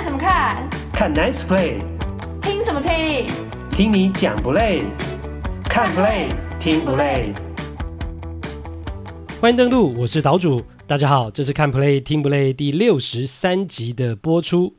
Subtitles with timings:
[0.00, 0.70] 看什么看？
[0.94, 1.82] 看 Nice Play。
[2.40, 3.28] 听什么听？
[3.70, 4.84] 听你讲不累？
[5.64, 6.28] 看 Play
[6.58, 7.34] 听不累？
[9.42, 10.62] 欢迎登录，我是岛主。
[10.86, 14.74] 大家好，这是看 Play 听不累第六十三集的播出。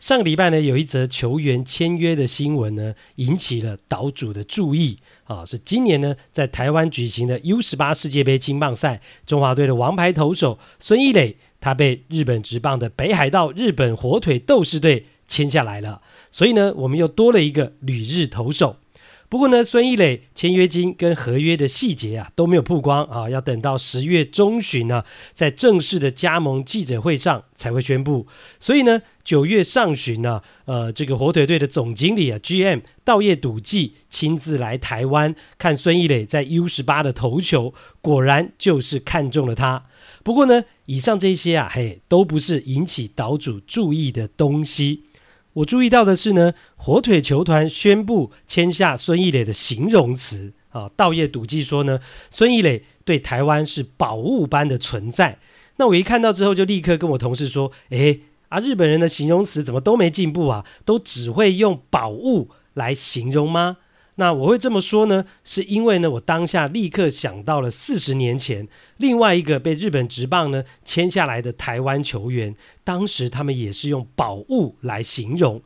[0.00, 5.46] 上个礼拜呢，有一则球员签约的新闻呢，引起了岛主的注意啊。
[5.46, 11.36] 是今年呢，在台湾举行的 U 十八世界杯青棒赛，中华队的王牌投手孙一磊，
[11.66, 16.00] 他被日本职棒的北海道日本火腿斗士队签下来了。
[16.30, 18.76] 所以呢，我们又多了一个旅日投手。
[19.28, 28.28] 不过呢，孙易磊签约金跟合约的细节啊都没有曝光啊，要等到十月中旬呢，在正式的加盟记者会上才会宣布。
[28.60, 39.86] 所以呢，九月上旬呢，呃，这个火腿队的总经理啊 GM 稻叶笃纪亲自来台湾看孙易磊在 U 十八的投球，果然就是看中了他。
[40.26, 45.04] 不过呢，以上这些啊，嘿，都不是引起岛主注意的东西。
[45.52, 55.38] 我注意到的是呢，火腿球团宣布签下孙艺磊的形容词啊，稻叶笃纪说呢，孙艺磊对台湾是宝物般的存在。
[55.76, 60.66] 那我一看到之后，就立刻跟我同事说，诶，啊，日本人的形容词怎么都没进步啊？
[60.84, 63.76] 都只会用宝物来形容吗？
[64.18, 68.66] 那我会这么说呢，是因为呢，我当下立刻想到了四十年前
[68.96, 75.62] 另外一个被日本职棒呢签下来的台湾球员，当时他们也是用宝物来形容。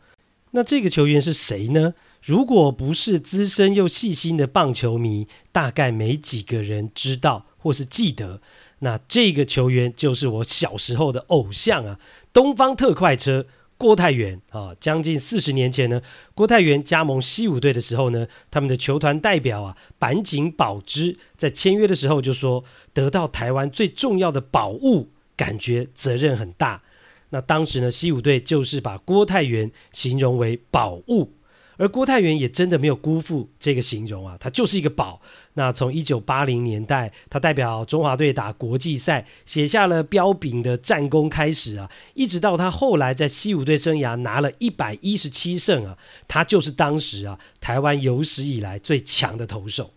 [0.50, 1.94] 那这个球员是谁呢？
[2.22, 8.40] 如果不是资深又细心的棒球迷，大概没几个人知道或是记得。
[8.80, 12.00] 那这个球员就是我小时候的偶像啊，
[12.32, 13.46] 东方特快车。
[13.80, 16.02] 郭泰源啊，将近四十年前呢，
[16.34, 26.82] 郭泰源加盟西武队的时候呢，他们的球团代表啊板井保之在签约的时候就说，得到台湾最重要的宝物，感觉责任很大。
[27.30, 31.32] 那当时呢，西武队就是把郭泰源形容为宝物。
[31.80, 35.18] 而郭泰源也真的没有辜负这个形容啊，他就是一个宝。
[35.54, 45.96] 那从一九八零年代，他代表中华队打国际赛，写下了彪炳的战功开始啊，一直到他后来在西武队生涯拿了一百一十七胜啊，
[46.28, 49.94] 他就是当时啊台湾有史以来最强的投手。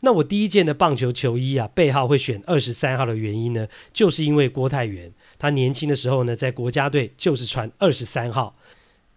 [0.00, 8.54] 那我第一件的棒球球衣啊，背号会选二十三号的原因呢，就是因为郭泰源，他年轻的时候呢，在国家队就是穿二十三号。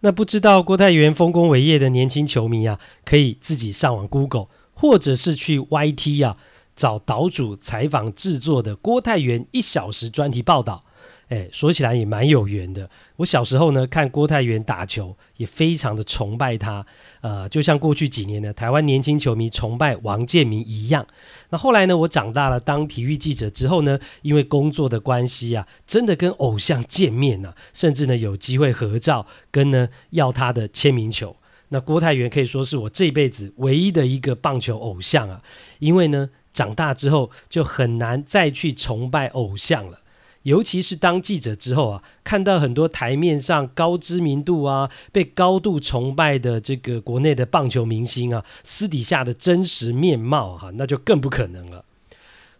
[0.00, 6.36] 那不知道郭泰源丰功伟业的年轻球迷啊，可以自己上网 Google，或者是去 YT 啊，
[6.76, 10.84] 找岛主采访制作的郭泰源一小时专题报道。
[11.28, 12.88] 哎，说起来也蛮有缘的。
[13.16, 16.84] 我小时候呢，看郭泰源打球，也非常的崇拜他。
[17.20, 21.06] 呃，就像过去几年呢，台湾年轻球迷崇拜王建民一样。
[21.50, 31.36] 那后来呢，我长大了，当体育记者之后呢，因为工作的关系啊，真的跟偶像见面啊，甚至呢有机会合照，跟呢要他的签名球。
[31.68, 35.42] 那郭泰源可以说是我这辈子唯一的一个棒球偶像啊，
[35.80, 40.00] 因为呢长大之后就很难再去崇拜偶像了。
[40.42, 51.84] 尤其是当记者之后啊，看到很多台面上高知名度啊、被高度崇拜的这个国内的棒球明星啊，私底下的真实面貌哈、那就更不可能了。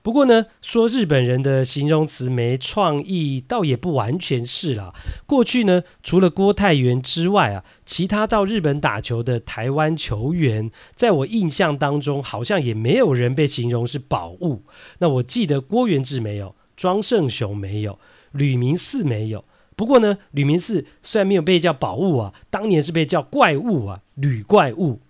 [0.00, 4.94] 不过呢，说日本人的形容词没创意，倒也不完全是啦。
[5.26, 14.62] 过去呢，除了郭泰源之外啊，其他到日本打球的台湾球员，在我印象当中，好像也没有人被形容是宝物。
[14.98, 16.54] 那我记得郭源治没有。
[16.78, 17.98] 庄胜雄没有，
[18.30, 19.44] 吕明嗣没有。
[19.74, 25.00] 不过呢，吕明嗣虽然没有被叫宝物啊，当年是被叫怪物啊，吕怪物。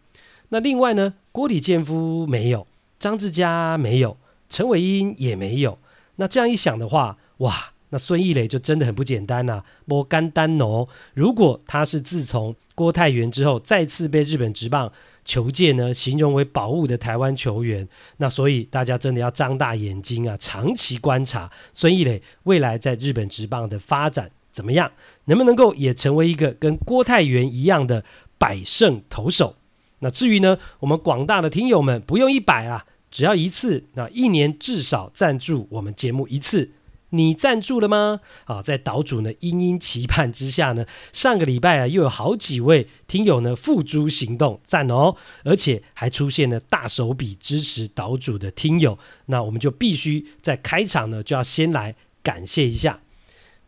[0.49, 2.67] 那另外呢，郭李建夫没有，
[2.99, 4.17] 张志家没有，
[4.49, 5.79] 陈伟英也没有。
[6.17, 10.87] 那这样一想的话，哇，那孙易磊就真的很不简单呐、啊，不简单哦。
[11.15, 14.93] 如果他是自从郭泰源之后，再次被日本职棒。
[15.25, 24.91] 球界呢，形容为宝物的台湾球员，那所以大家真的要张大眼睛啊，长期观察孙易磊未来在日本职棒的发展怎么样，
[25.27, 28.03] 能不能够也成为一个跟郭泰源一样的
[28.39, 29.57] 百胜投手？
[29.99, 36.71] 那至于呢，我们广大的听友们不用一百啊，只要一次，那一年至少赞助我们节目一次。
[37.11, 38.21] 你赞助了吗？
[38.45, 53.01] 啊，在岛主呢殷殷期盼之下呢，上个礼拜啊又有好几位听友呢付诸行动，赞哦，而且还出现了大手笔支持岛主的听友，那我们就必须在开场呢就要先来感谢一下。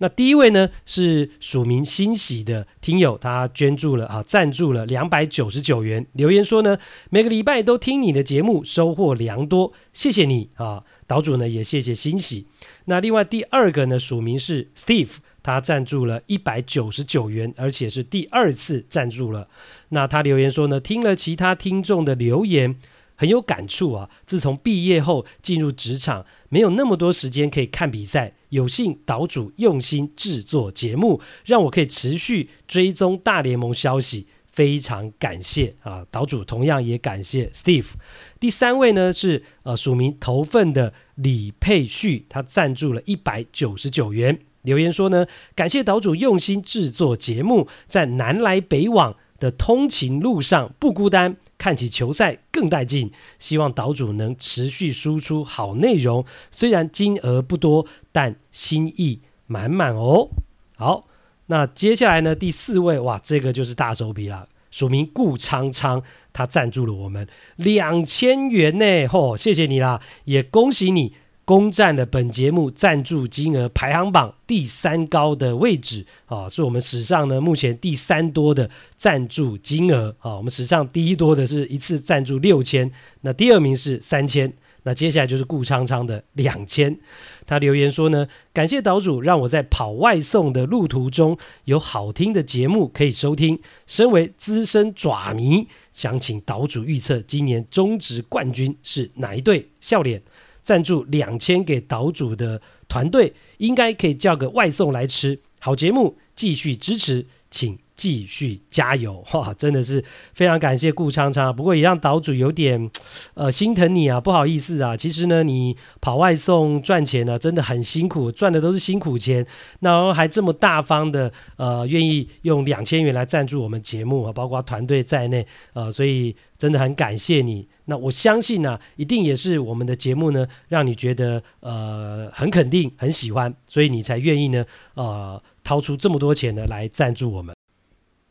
[0.02, 6.78] 那第一位呢是署名欣喜的听友，他捐助了啊，赞助了两百九十九元，留言说呢，
[7.10, 12.46] 每个礼拜都听你的节目，收获良多，谢谢你啊，岛主呢也谢谢欣喜。
[12.84, 19.48] 那另外第二个呢署名是 Steve，他赞助了一百九十九元，而且是第二次赞助了。
[19.88, 22.76] 那他留言说呢，听了其他听众的留言，
[23.16, 24.08] 很有感触啊。
[24.24, 34.28] 自从毕业后进入职场，没有那么多时间可以看比赛，有幸岛主用心制作节目，让我可以持续追踪大联盟消息。
[34.60, 37.92] 非常感谢啊，岛主同样也感谢 Steve。
[38.38, 45.24] 第三位呢是呃署名头份的李佩旭，他赞助了一百九十九元，留言说呢，
[45.54, 53.10] 感谢岛主用心制作节目，在南来北往的通勤路上不孤单，看起球赛更带劲。
[53.38, 60.28] 希望岛主能持续输出好内容，虽然金额不多，但心意满满哦。
[60.76, 61.06] 好。
[61.50, 62.32] 那接下来呢？
[62.32, 66.00] 第四位，哇，这个就是大手笔了，署名顾昌昌，
[66.32, 67.26] 他赞助了我们
[67.56, 71.12] 两千元呢，嚯、哦，谢谢你啦，也恭喜你
[71.44, 82.88] 攻占了本节目赞助金额排行榜第三高的位置啊、哦，是我们史上呢目前第三多的赞助金额啊、哦，我们史上第一多的是一次赞助六千，
[83.22, 84.52] 那第二名是三千。
[84.82, 86.98] 那接下来就是顾昌昌的两千，
[87.46, 93.60] 他留言说呢，感谢岛主让我在跑外送的路途中有好听的节目可以收听。
[93.86, 99.68] 身为资深爪迷，想请岛主预测今年中职冠军是哪一队？
[99.80, 100.22] 笑脸
[100.62, 105.38] 赞助两千给岛主的团队，应该可以叫个外送来吃。
[105.58, 107.78] 好节目，继续支持，请。
[108.00, 109.52] 继续加油 哇！
[109.52, 110.02] 真的是
[110.32, 112.90] 非常感谢顾昌昌，不过也让岛主有点
[113.34, 114.96] 呃心疼你啊，不好意思啊。
[114.96, 119.46] 其实呢，你跑外送赚钱呢，真的很辛苦，赚的都是辛苦钱，
[119.80, 127.68] 那还这么大方的呃，愿意用两千元来赞助我们节目啊，包括团队在内呃，所以真的很感谢你。
[127.84, 134.64] 那我相信呢、一定也是我们的节目呢，让你觉得呃很肯定、很喜欢，所以你才愿意呢
[134.94, 137.54] 呃掏出这么多钱呢来赞助我们。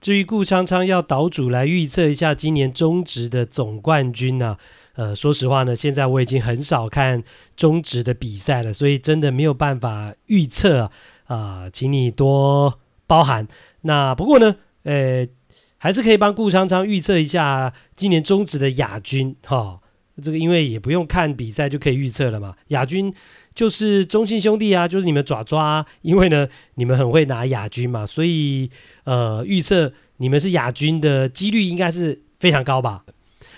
[0.01, 4.57] 至于顾昌昌要岛主来预测一下今年中职的总冠军呢、
[4.95, 7.21] 呃，说实话呢，现在我已经很少看
[7.57, 10.89] 中职的比赛了，所以真的没有办法预测
[11.25, 13.47] 啊，请你多包涵。
[13.81, 15.27] 那不过呢，呃，
[15.77, 19.79] 还是可以帮顾昌昌预测一下今年中职的亚军哈、
[20.21, 23.13] 这个因为也不用看比赛就可以预测了嘛，亚军
[23.53, 28.69] 就是中信兄弟啊，就是你们爪爪啊，因为呢你们很会拿亚军嘛，所以
[29.03, 33.03] 呃预测你们是亚军的几率应该是非常高吧。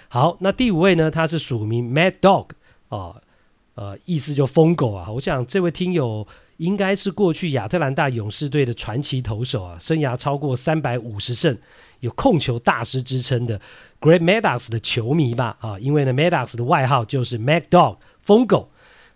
[0.07, 2.47] 好，那第五位呢，他是署名 Mad Dog
[2.89, 3.21] 哦，
[3.75, 6.27] 呃意思就疯狗啊，我想这位听友
[6.57, 11.55] 应该是过去亚特兰大勇士队的传奇投手啊，生涯超过三百五十胜。
[11.99, 13.61] 有控球大师之称的
[13.99, 18.70] Great Maddox 的球迷吧，啊，因为呢 Maddox 的外号就是 Mad Dog 疯狗。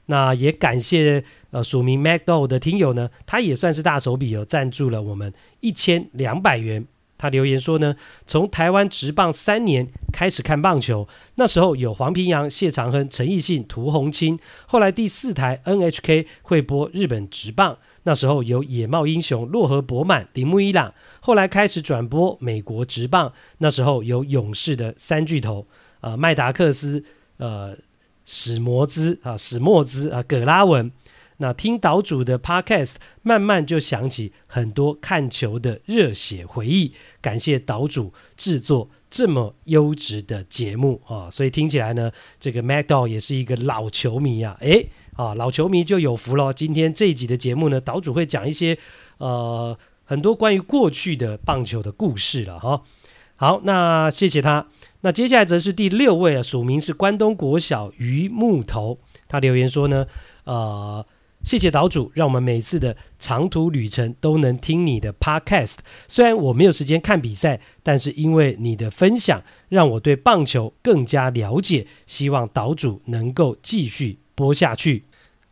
[0.07, 6.85] 那也感谢呃署名 Mad Dog 的听友呢，他也算是大手笔哦，赞助了我们一千两百元。
[7.17, 7.95] 他留言说呢，
[8.27, 14.37] 从台湾职棒三年开始看棒球，那时候有黄平洋、谢长亨、陈奕迅、涂红青，
[14.67, 17.77] 后来第四台 NHK 会播日本职棒。
[18.03, 23.31] 那时候有野茂英雄、洛河博满、铃木一朗，后来开始转播美国职棒。
[23.59, 25.65] 那时候有勇士的三巨头，
[26.01, 27.03] 呃，麦达克斯、
[27.37, 27.75] 呃，
[28.25, 30.91] 史摩兹啊，史莫兹啊，葛拉文。
[31.37, 36.93] 那听岛主的 Podcast，慢慢就想起很多看球的热血回忆。
[37.21, 44.89] 感谢岛主制作这么优质的节目啊，所以听起来呢，这个 Mac Dog 也是一个老球迷啊，诶。
[45.15, 46.53] 啊，老球迷就有福了。
[46.53, 48.77] 今天这一集的节目呢，岛主会讲一些
[49.17, 52.81] 呃很多关于过去的棒球的故事了哈。
[53.37, 54.67] 好，那谢谢他。
[55.05, 58.97] 那接下来则是第六位啊，署名是关东国小于木头，
[59.27, 60.07] 他留言说呢，
[60.45, 61.05] 呃，
[61.43, 65.75] 谢谢岛主，让我们每次的长途旅程都能听你的 Podcast。
[66.07, 71.85] 虽然我没有时间看比赛，但是因为你的分享，让我对棒球更加了解。
[72.07, 74.17] 希望岛主能够继续。
[74.33, 75.03] 播下去，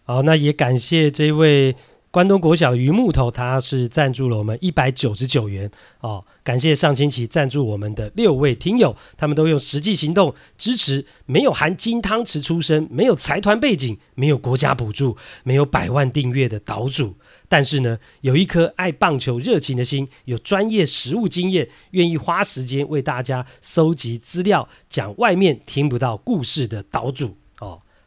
[0.04, 1.76] 好，那也感谢这位
[2.14, 6.24] 关东国小的榆木头，他是赞助了我们一百九十九元哦。
[6.44, 17.16] 感谢上星期赞助我们的六位听友，他们都用实际行动支持没有含金汤匙出身、没有财团背景、没有国家补助、没有百万订阅的岛主，
[17.50, 27.38] 但是呢，有一颗爱棒球热情的心，有专业实务经验，愿意花时间为大家搜集资料，讲外面听不到故事的岛主。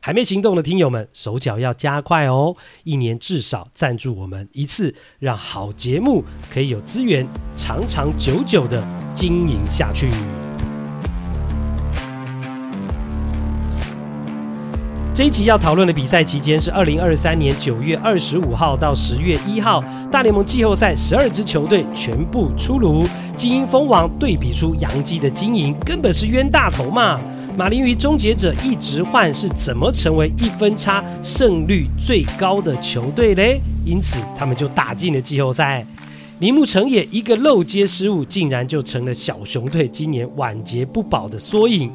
[0.07, 2.55] 还没行动的听友们，手脚要加快哦！
[2.85, 10.09] 一年至少赞助我们一次，让好节目可以有资源长长久久的经营下去。
[15.13, 19.83] 这一集要讨论的比赛期间是二零二三年九月二十五号到十月一号。
[20.09, 27.19] 大联盟季后赛十二支球队全部出炉，精英蜂王对比出洋基的经营，根本是冤大头嘛！
[27.57, 33.59] 马林鱼终结者一直换是怎么成为一分差胜率最高的球队嘞？
[33.83, 35.85] 因此他们就打进了季后赛。
[36.41, 41.91] 铃木成也一个漏接失误，竟然就成了小熊队今年晚节不保的缩影。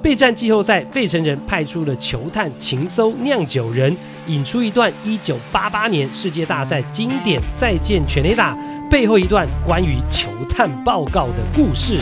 [0.00, 3.94] 备战季后赛，费城人派出了球探情搜酿酒人，
[4.28, 8.56] 引出一段一九八八年世界大赛经典再见全垒打
[8.90, 11.98] 背后一段关于球探报告的故事。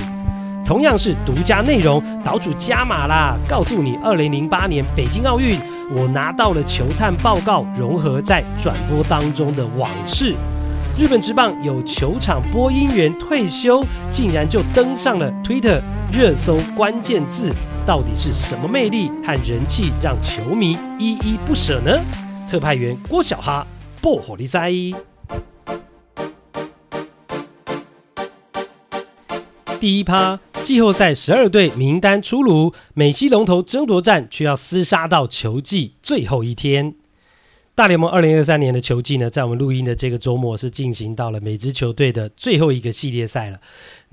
[0.71, 5.59] 同样是独家内容，岛主加码啦，告诉你二零零八年北京奥运，
[5.93, 10.37] 我拿到了球探报告融合在转播当中的往事。
[10.97, 17.53] 日本职棒有球场播音员退休，竟然就登上了 Twitter 热搜关键字。
[17.85, 21.99] 到底是什么魅力和人气让球迷依依不舍呢？
[22.49, 23.67] 特派员郭小哈，
[24.01, 24.57] 报虎哩知。
[29.81, 36.95] 第一趴，季后赛十二队名单出炉，美西龙头争夺战却要厮杀到球季最后一天。
[37.75, 43.59] 大联盟二零二三年的球季呢，在我们录音的这个周末是进行到了每支球队的最后一个系列赛了。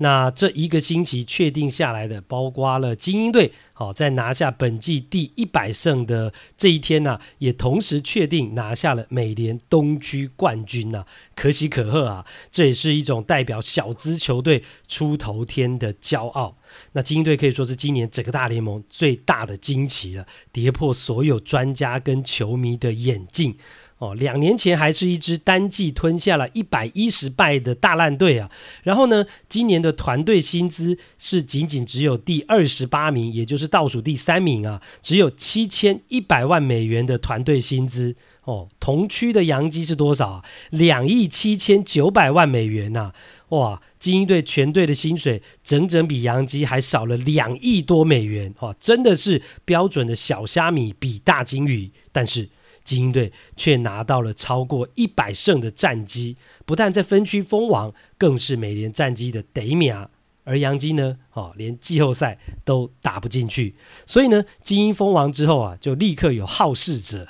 [0.00, 12.24] 那这一个星期确定下来的，包括了精英队，好，在拿下本季第一百胜的这一天呢、也同时确定拿下了美联东区冠军呐、可喜可贺啊！
[12.48, 16.56] 这也是一种代表小资球队出头天的骄傲。
[16.92, 23.56] 那精英队可以说是今年整个大联盟最大的惊奇了，跌破所有专家跟球迷的眼镜。
[23.98, 28.48] 哦，两年前还是一支单季吞下了一百一十败的大烂队啊，
[28.84, 38.14] 然后呢，今年的团队薪资是仅仅只有第二十八名，也就是倒数第三名啊，只有七千一百万美元的团队薪资
[38.44, 38.68] 哦。
[38.78, 40.44] 同区的洋基是多少啊？
[40.70, 43.14] 两亿七千九百万美元呐、啊！
[43.48, 52.48] 哇，精英队全队的薪水整整比洋基还少了两亿多美元，哇，真的是标准的小虾米比大鲸鱼，但是。
[52.88, 60.08] 精英队却拿到了超过一百胜的战绩，不但在分区封王，更是美联战绩的第一名。
[60.44, 63.74] 而洋基呢，哦，连季后赛都打不进去。
[64.06, 67.28] 所以呢，精英封王之后啊，就立刻有好事者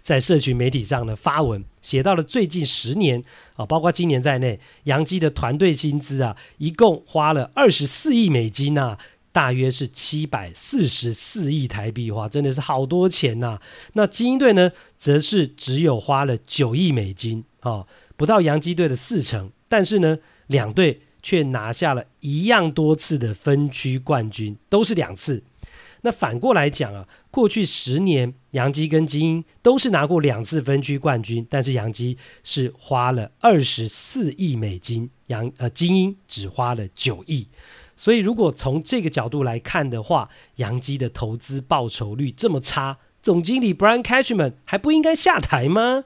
[0.00, 3.20] 在社群媒体上呢发文，写到了最近十年
[3.56, 8.98] 啊，包括今年在内，洋基的团队薪资啊，一共花了二十四亿美金呐、啊。
[9.34, 13.60] 大约是七百四十四亿台币，哇，真的是好多钱呐、
[13.94, 17.84] 那精英队呢，则是只有花了九亿美金，哦，
[18.16, 25.42] 不到洋基队的四成，但是呢，两队却拿下了一样多次的分区冠军，都是两次。
[26.02, 37.48] 那反过来讲啊，过去十年，洋基跟精英都是拿过两次分区冠军，但是洋基是花了二十四亿美金，洋呃精英只花了九亿。
[37.96, 46.04] 所以，如果从这个角度来看的话，洋基的投资报酬率这么差，总经理 Brian Cashman 还不应该下台吗？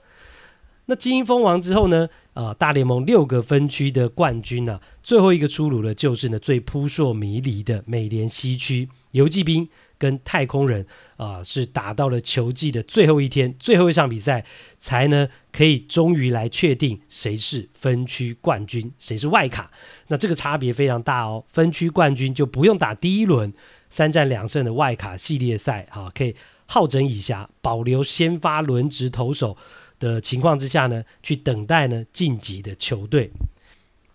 [0.86, 2.08] 那金莺封王之后呢？
[2.34, 9.68] 呃，大联盟六个分区的冠军呢、啊，最后一个出炉的就是呢最扑朔迷离的美联西区，游骑兵。
[9.98, 10.86] 跟太空人
[11.16, 14.44] 啊、是打到了球季的最后一天，最后一场比赛，
[14.78, 19.70] 才呢可以终于来确定谁是分区冠军，谁是外卡。
[20.06, 23.52] 那这个差别非常大哦，分区冠军就不用打第一轮
[23.90, 26.36] 三战两胜的外卡系列赛啊，可以
[26.66, 29.56] 好整以暇，保留先发轮值投手
[29.98, 33.32] 的情况之下呢，去等待呢晋级的球队。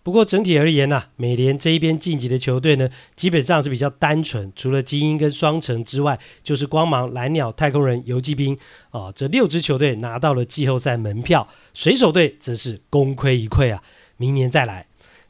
[0.04, 8.56] 不过整体而言呢、美联这一边晋级的球队呢，基本上是比较单纯，除了金莺跟双城之外，就是光芒、蓝鸟、太空人、游击兵
[8.90, 13.82] 啊，这六支球队拿到了季后赛门票，水手队则是功亏一篑啊，
[14.18, 14.86] 明年再来。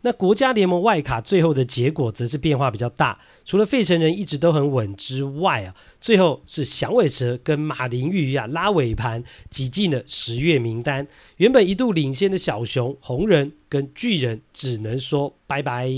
[0.06, 11.06] 那国家联盟外卡最后的结果则是变化比较大，除了费城人一直都很稳之外啊，最后是响尾蛇跟马林鱼啊拉尾盘挤进了十月名单。
[11.38, 15.88] 原本一度领先的小熊、红人跟巨人只能说拜拜。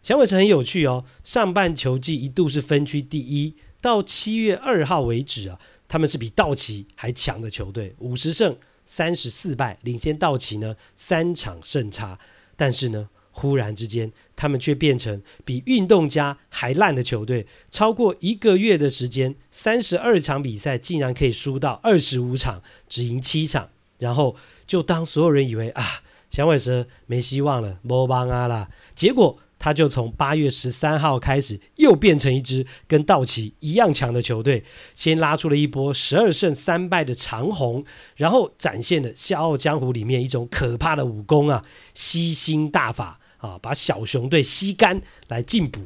[0.00, 12.16] 响尾蛇很有趣哦，上半球季一度是分区第一，到七月二号为止啊，他们是比道奇还强的球队，五十胜三十四败，领先道奇呢三场胜差，
[12.54, 13.08] 但是呢。
[13.34, 17.46] 忽然之间，他们却变成比运动家还烂的球队。
[17.68, 23.68] 超过一个月的时间，三十二场比赛竟然可以输到二十五场，只赢七场。
[23.98, 24.34] 然后
[24.66, 25.84] 就当所有人以为啊，
[26.30, 28.68] 响尾蛇没希望了，没帮啊啦。
[28.94, 34.62] 结果他就从八月十三号开始，又变成一支跟道奇一样强的球队，
[34.94, 37.84] 先拉出了一波十二胜三败的长虹，
[38.16, 41.64] 然后展现了《笑傲江湖》里面一种可怕的武功啊，
[41.94, 45.80] 吸星大法啊，把小熊队吸干来进补。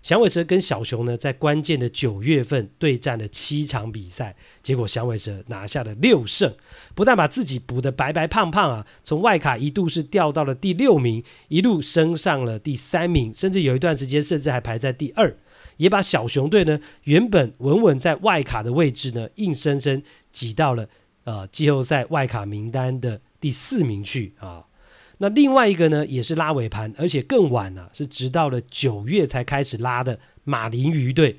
[0.00, 6.54] 响尾蛇跟小熊呢，在关键的九月份对战了七场比赛，结果响尾蛇拿下了六胜，
[6.94, 15.36] 不但把自己补得白白胖胖啊，从外卡一度是掉到了第六名，一路升上了第三名，甚至有一段时间甚至还排在第二，
[15.78, 20.88] 也把小熊队呢原本稳稳在外卡的位置呢，硬生生挤到了
[21.24, 24.67] 呃季后赛外卡名单的第四名去啊。
[25.18, 31.38] 那另外一个呢，也是拉尾盘，而且更晚了，是直到了九月才开始拉的马林鱼队。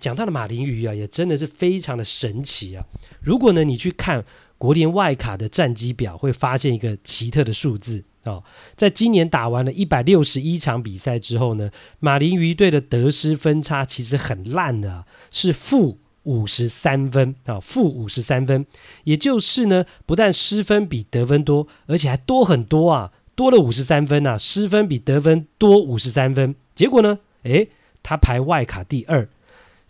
[0.00, 2.84] 讲到了马林鱼啊，也真的是非常的神奇啊。
[3.20, 4.24] 如果呢，你去看
[4.56, 8.44] 国联外卡的战绩表，会发现一个奇特的数字哦。
[8.76, 18.64] 在今年打完了一百六十一场比赛之后呢，马林鱼队的得失分差其实很烂的，是负五十三分啊，负五十三分。
[19.02, 23.10] 也就是呢，不但失分比得分多，而且还多很多啊。
[23.38, 27.20] 多了五十三分呐、失分比得分多五十三分，结果呢？
[27.44, 27.68] 诶，
[28.02, 29.28] 他排外卡第二，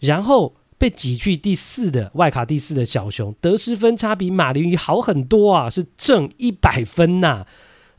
[0.00, 7.46] 然后被挤去第四的外卡第四的小熊，得失分差比马林鱼好很多啊，是正一百分呐、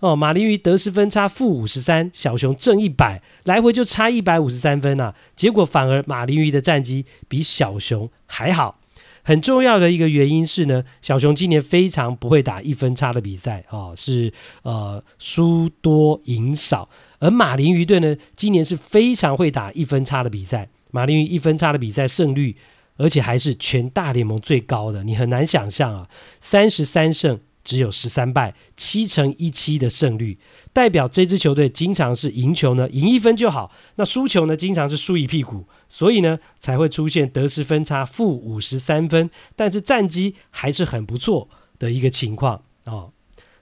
[0.01, 8.79] 哦，马林鱼得失分差负五十三，小熊正一百，来回就差一百五十三分呐、结果反而马林鱼的战绩比小熊还好。
[9.23, 14.31] 很重要的一个原因是呢，小熊今年非常不会打一分差的比赛、哦，是
[14.63, 22.55] 呃输多赢少，而马林鱼队呢，今年是非常会打一分差的比赛，马林鱼一分差的比赛胜率，
[22.97, 26.09] 而且还是全大联盟最高的，你很难想象啊，
[26.39, 27.39] 三十三胜。
[27.63, 30.37] 只有十三败，七乘一七的胜率，
[30.73, 43.13] 代表这支球队经常是赢球呢，赢一分就好；那输球呢，经常是输一屁股，所以呢，才会出现得失分差负五十三分，但是战绩还是很不错的一个情况啊、哦。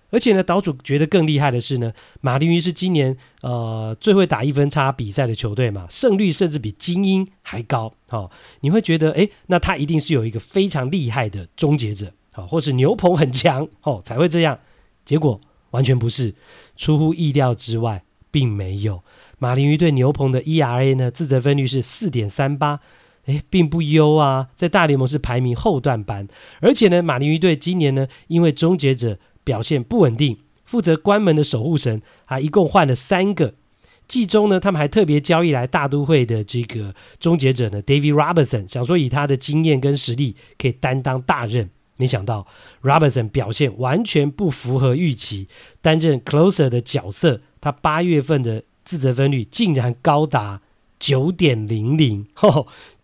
[0.10, 7.94] 而且呢，岛主觉得更厉害的是呢，马林鱼是今年呃最会打一分差比赛的球队嘛，胜率甚至比精英还高。
[8.12, 8.32] 哦，
[8.62, 12.14] 你会觉得，诶，那他一定是有一个非常厉害的终结者。
[12.38, 14.60] 啊或是牛棚很强哦，才会这样。
[15.04, 16.36] 结果完全不是，
[16.76, 19.04] 出乎意料之外，并没有。
[19.40, 22.80] 马林鱼对牛棚的 ERA 呢，自责分率是四点三八，
[23.26, 26.28] 诶，并不优啊，在大联盟是排名后段班。
[26.62, 33.56] 而且呢，马林鱼队今年呢，因为终结者表现不稳定，负责关门的守护神啊，一共换了三个。
[34.08, 41.70] 季中呢，他们还特别交易来大都会的这个终结者呢，David Robertson，想说以他的经验跟实力，可以担当大任。
[41.98, 42.48] 没想到
[42.82, 45.48] Robertson 表现完全不符合预期，
[45.82, 50.62] 担任 closer 的角色，他八月份的自责分率竟然高达
[51.00, 52.26] 九点零零，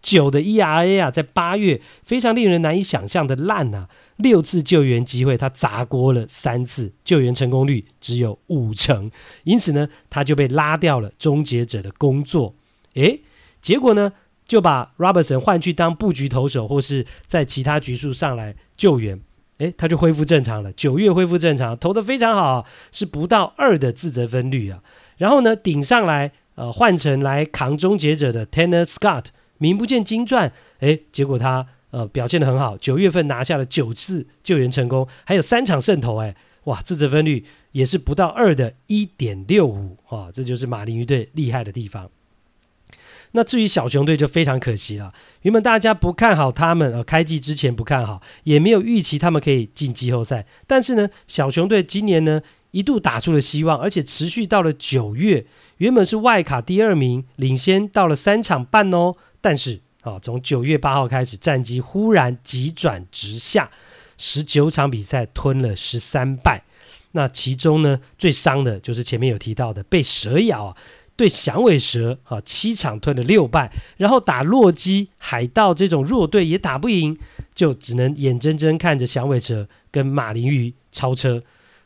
[0.02, 3.90] 九的 ERA 啊，在八月非常令人难以想象的烂啊！
[4.18, 9.10] 六次救援机会他砸锅了三次，救援成功率只有五成，
[9.44, 12.56] 因此呢，他就被拉掉了终结者的工作。
[12.94, 13.22] 诶，
[13.62, 14.14] 结果呢？
[14.46, 18.54] 就把 Robertson 换去当布局投手，或是在其他局数上来
[18.84, 19.18] 救援，
[19.60, 20.70] 诶，他就恢复正常了。
[20.74, 24.84] 九月恢复正常，投的非常好，是不到二的自责分率啊。
[25.16, 42.12] 然后呢，顶上来，呃，换成来扛终结者的 Tanner Scott，名不见经传，诶，结果他呃表现得很好，九月份拿下了九次救援成功，还有三场胜投，诶，哇，自责分率也是不到二的一点六五，哇，这就是马林鱼队厉害的地方。
[43.36, 50.46] 那至于小熊队就非常可惜了，原本大家不看好他们，呃，开季之前不看好，也没有预期他们可以进季后赛。
[50.68, 59.16] 但是呢，小熊队今年呢一度打出了希望，而且持续到了九月，原本是外卡第二名，领先到了三场半哦。
[59.42, 63.72] 但是啊，从九月八号开始，战绩忽然急转直下，
[64.16, 66.64] 十九场比赛吞了十三败。
[67.14, 70.78] 那其中呢，最伤的就是前面有提到的被蛇咬啊。
[71.16, 77.18] 对响尾蛇啊，七场吞了六败，然后打洛基、海盗这种弱队也打不赢，
[77.54, 81.40] 就只能眼睁睁看着响尾蛇跟马林鱼超车。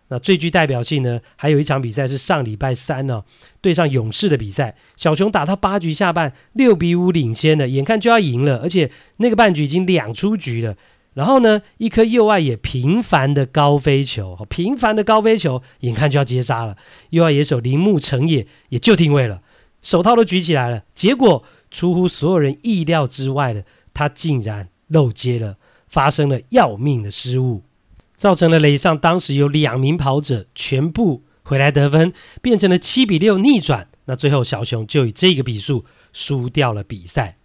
[0.10, 3.22] 那最具代表性呢，还有一场比赛是上礼拜三呢、
[3.60, 10.78] 对上勇士的比赛，小熊打到八局下半六比五领先了，眼看就要赢了，而且那个半局已经两出局了。
[11.18, 16.78] 然后呢，一颗右外野平凡的高飞球，平凡的高飞球，眼看就要接杀了。
[17.10, 19.42] 右外野手铃木诚也也就定位了，
[19.82, 20.84] 手套都举起来了。
[20.94, 27.64] 结果出乎所有人意料之外的，他竟然漏接了，发生了要命的失误，
[28.16, 37.38] 造成了垒上当时有两名跑者全部回来得分，变成了七比六逆转，那最后小熊就以这个比数输掉了比赛。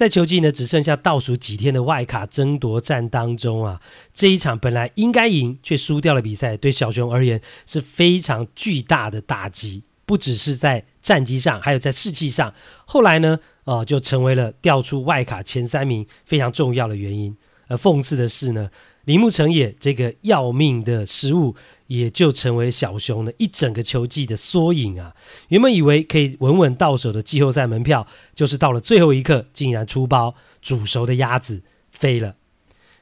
[0.00, 3.82] 在球季呢只剩下倒数几天的外卡争夺战当中啊，
[4.14, 9.82] 这一场本来应该赢却输掉了比赛，对小熊而言是非常巨大的打击。
[10.06, 12.54] 不只是在战绩上，还有在士气上。
[12.86, 17.36] 后来呢，呃，就成为了调出外卡前三名非常重要的原因。
[17.68, 18.70] 而讽刺的是呢，
[19.04, 21.54] 铃木成也这个要命的失误，
[21.86, 25.14] 也就成为小熊的一整个球季的缩影啊。
[25.48, 32.36] 原本以为可以稳稳到手的季后赛门票，就是到了最后一刻，竟然出包，煮熟的鸭子飞了。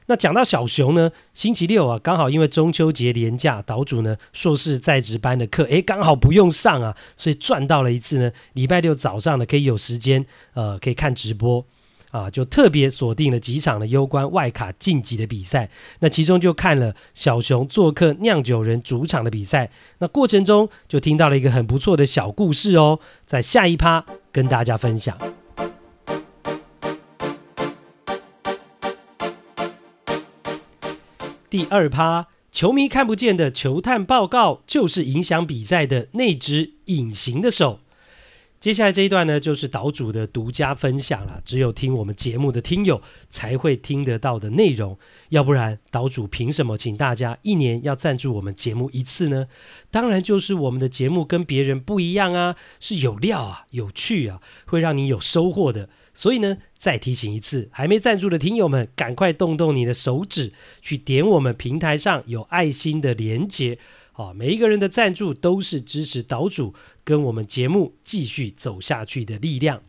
[0.07, 11.63] 那讲到小熊呢，星期六啊，刚好因为中秋节连假，岛主呢硕士在职班的课，诶，刚好不用上啊，所以赚到了一次呢，礼拜六早上呢可以有时间，呃，可以看直播
[12.11, 15.69] 啊，就特别锁定了几场的攸关外卡晋级的比赛。
[15.99, 19.69] 那其中就看了小熊做客酿酒人主场的比赛，
[19.99, 25.17] 那过程中就听到了一个很不错的小故事哦，在下一趴跟大家分享。
[31.49, 37.79] 第二趴，球迷看不见的球探报告，就是影响比赛的那只隐形的手。
[38.59, 44.97] 接下来这一段呢，就是岛主的独家分享了，只有听我们节目的听友才会听得到的内容。
[45.29, 49.47] 要不然，岛主凭什么请大家一年要赞助我们节目一次呢？
[49.89, 55.87] 当然就是我们的节目跟别人不一样啊，是有料啊，有趣啊，会让你有收获的。
[56.13, 63.79] 所以呢，再提醒一次，还没赞助的听友们，赶快动动你的手指，去点我们平台上有爱心的连接。
[64.13, 66.73] 啊，每一个人的赞助都是支持岛主
[67.09, 69.81] 跟我们节目继续走下去的力量。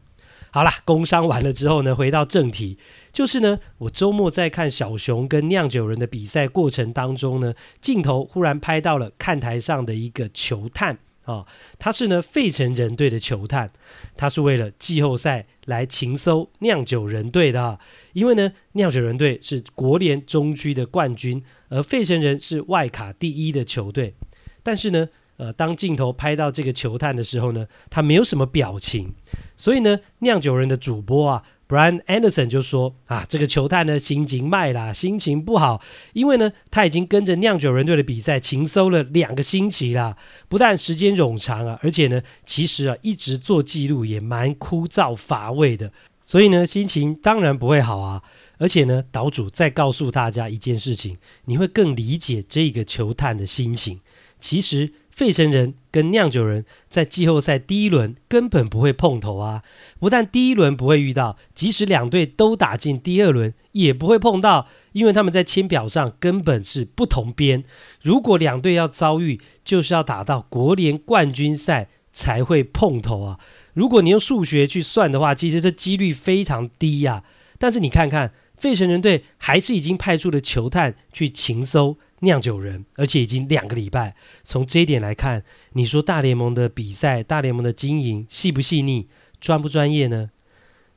[0.51, 2.79] 好啦，工商完了之后呢，回到正题，
[3.13, 10.99] 就是呢，我周末在看小熊跟酿酒人的比赛过程当中呢，镜头忽然拍到了看台上的一个球探。
[11.25, 11.47] 啊，
[11.79, 13.71] 他是呢费城人队的球探，
[14.17, 17.79] 他是为了季后赛来情搜酿酒人队的。
[18.15, 24.15] 因为呢，酿酒人队是国联中区的冠军，而费城人是外卡第一的球队。
[24.63, 25.09] 但是呢，
[25.41, 29.15] 呃，当镜头拍到这个球探的时候呢，他没有什么表情，
[29.57, 31.43] 所以呢，酿酒人的主播啊。
[31.67, 35.81] Brian Anderson 就说：“啊，这个球探呢，心情卖啦，心情不好，
[36.13, 40.17] 因为呢，他已经跟着酿酒人队的比赛情搜了两个星期啦，
[40.49, 48.21] 不但时间冗长啊，而且呢，其实啊，一直做记录也蛮枯燥乏味的，所以呢，心情当然不会好啊。
[48.59, 54.01] 而且呢，岛主再告诉大家一件事情，你会更理解这个球探的心情。
[54.39, 59.63] 其实。”费城人跟酿酒人在季后赛第一轮根本不会碰头啊！
[59.99, 67.65] 不但第一轮不会遇到，即使两队都打进第二轮也不会碰到，因为他们在签表上根本是不同边。
[68.01, 73.39] 如果两队要遭遇，就是要打到国联冠军赛才会碰头啊！
[73.75, 77.25] 如果你用数学去算的话，其实这几率非常低呀。
[77.59, 81.97] 但是你看看，费城人队还是已经派出了球探去勤搜。
[82.23, 84.15] 酿酒人，而且已经两个礼拜。
[84.45, 85.43] 从这一点来看，
[85.73, 89.09] 你说大联盟的比赛、大联盟的经营细不细腻、
[89.41, 90.29] 专不专业呢？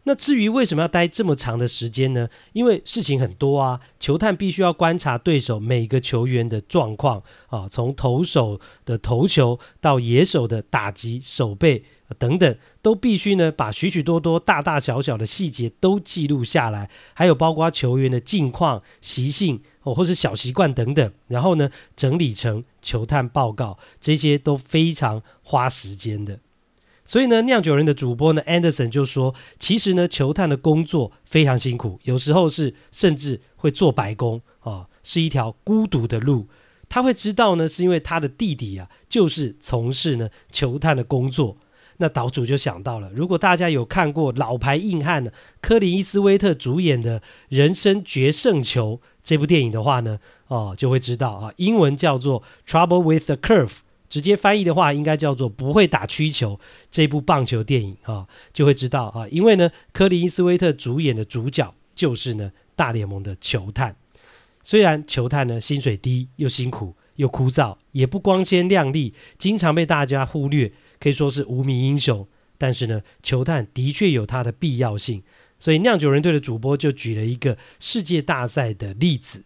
[0.03, 2.27] 那至于为什么要待这么长的时间呢？
[2.51, 11.85] 因为事情很多啊，球探必须要观察对手每个球员的状况啊，从投手的投球到野手的打击、守备。
[12.13, 26.39] 等等，都必须呢把许许多多大大小小的细节都记录下来，还有包括球员的近况、习性哦，或是小习惯等等，然后呢整理成球探报告，这些都非常花时间的。
[27.05, 36.47] 所以呢，酿酒人的主播呢，Anderson 就说，其实呢，球探的工作非常辛苦，有时候是甚至会做白工啊、哦，是一条孤独的路。
[36.87, 41.57] 他会知道呢，是因为他的弟弟啊，就是从事呢球探的工作。
[41.97, 53.67] 那岛主就想到了，如果大家有看过老牌硬汉柯林伊斯威特主演的《人生决胜球》这部电影的话呢，哦，就会知道啊，英文叫做《Trouble with the Curve》，
[54.09, 63.95] 直接翻译的话应该叫做“不会打曲球”这部棒球电影啊，就会知道啊，因为呢，柯林伊斯威特主演的主角就是呢大联盟的球探，
[64.61, 66.95] 虽然球探呢薪水低又辛苦。
[67.17, 70.73] 又枯燥，也不光鲜亮丽，经常被大家忽略，
[71.03, 72.25] 可以说是无名英雄。
[72.57, 75.21] 但是呢，球探的确有它的必要性。
[75.59, 79.43] 所以酿酒人队的主播就举了一个世界大赛的例子。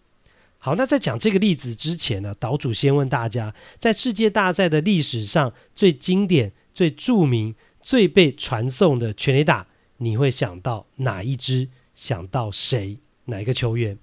[0.59, 9.67] 好，那在讲这个例子之前呢，岛主先问大家，在世界大赛的历史上最经典、最著名、最被传颂的全垒打，
[9.97, 11.69] 你会想到哪一支？
[11.95, 12.99] 想到谁？
[13.25, 13.97] 哪一个球员？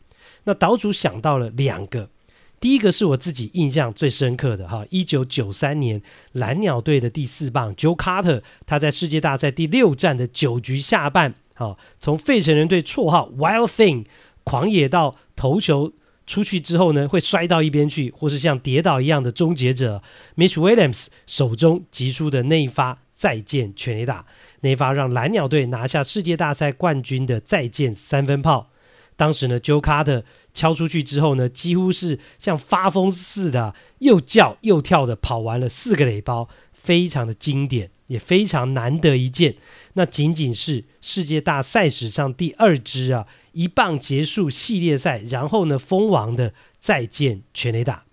[0.45, 2.11] 那岛主想到了两个。
[2.65, 6.01] 第一个是我自己印象最深刻的哈，一九九三年
[6.33, 14.07] 蓝鸟队的第四棒 Joe Carter，他在世界大赛第六战的九局下半，好，从费城人队绰号 Wild Thing
[14.45, 15.93] 狂野到投球
[16.27, 20.03] 出去之后呢，会摔到一边去，或是像跌倒一样的终结者
[20.35, 24.25] Mitch Williams 手中击出的那一发再见全垒打，
[24.63, 28.71] 那一发让蓝鸟队拿下世界大赛冠军的再见三分炮。
[29.17, 30.25] 当时呢，Joe Carter
[30.55, 39.57] 敲出去之后呢，几乎是像发疯似的，又叫又跳的跑完了四个垒包，非常的经典，也非常难得一见。
[39.95, 48.05] 那仅仅是世界大赛史上第二支啊，一棒结束系列赛，然后呢封王的再见全垒打。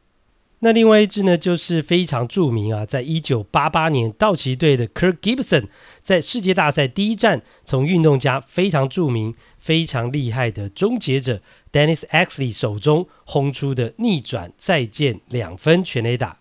[0.63, 5.67] 那另外一支呢，就是非常著名啊，在一九八八年道奇队的 Kirk Gibson，
[6.03, 16.37] 在世界大赛第一站，从运动家非常著名、非常厉害的终结者 Dennis Axley 手中轰出的逆转再见两分全垒打。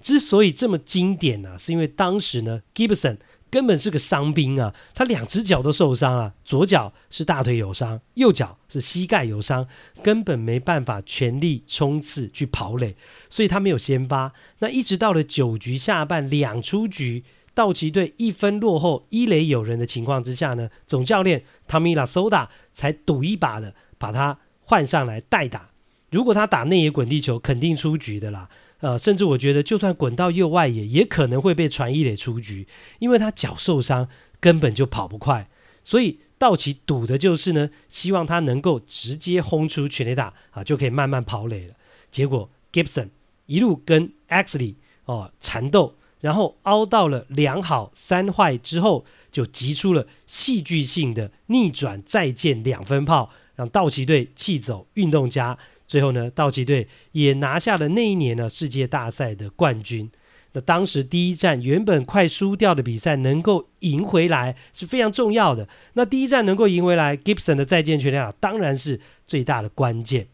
[0.00, 3.18] 之所以这么经典呢、是因为当时呢，Gibson。
[3.50, 4.74] 根本是个伤兵啊！
[4.94, 9.66] 他两只脚都受伤了，左脚是大腿有伤，右脚是膝盖有伤，
[10.02, 12.94] 根本没办法全力冲刺去跑垒，
[13.30, 14.32] 所以他没有先发。
[14.58, 25.70] 那一直到了九局下半两出局，道奇队一分落后，一垒有人的情况之下呢，总教练 Tommy Lasorda 才赌一把的把他换上来代打。
[26.10, 28.48] 如果他打内野滚地球，肯定出局的啦。
[28.80, 32.66] 呃，甚至我觉得，就算滚到右外野，也可能会被传一垒出局，
[33.00, 35.48] 因为他脚受伤，根本就跑不快。
[35.82, 41.74] 所以道奇赌的就是呢，希望他能够直接轰出全垒打啊，就可以慢慢跑垒了。
[42.10, 43.08] 结果 Gibson
[43.46, 44.74] 一路跟 Eckley
[45.06, 55.58] 哦缠斗，然后凹到了两好三坏之后，就击出了戏剧性的逆转再见两分炮，让道奇队气走运动家。
[55.88, 60.08] 最后呢，道奇队也拿下了那一年呢世界大赛的冠军。
[60.52, 65.68] 那当时第一战原本快输掉的比赛能够赢回来是非常重要的。
[65.94, 70.28] 那第一战能够赢回来，Gibson 的再见全垒打当然是最大的关键。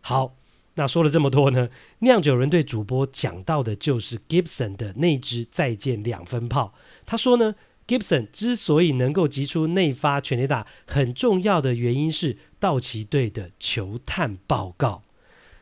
[0.00, 0.34] 好，
[0.74, 6.72] 那说了这么多呢，酿酒人队主播讲到的就是 Gibson 的那支再见两分炮。
[7.04, 7.54] 他说呢。
[7.86, 15.02] Gibson 之所以能够击出内发全垒打，很重要的原因是道奇队的球探报告。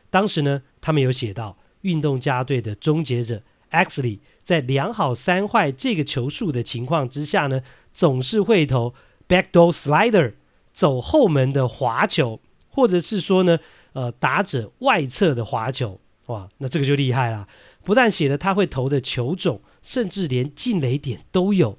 [0.09, 7.61] 当时呢，他们有写到，运动家队的终结者 Xley 在两好三坏这个球数的情况之下呢，
[7.93, 8.93] 总是会投
[9.27, 10.35] backdoor slider
[10.71, 12.39] 走后门的滑球，
[12.69, 13.59] 或者是说呢，
[13.91, 15.99] 呃，打者外侧的滑球。
[16.27, 17.49] 哇，那这个就厉害了，
[17.83, 21.77] 不但写了他会投的球种，甚至连进垒点都有。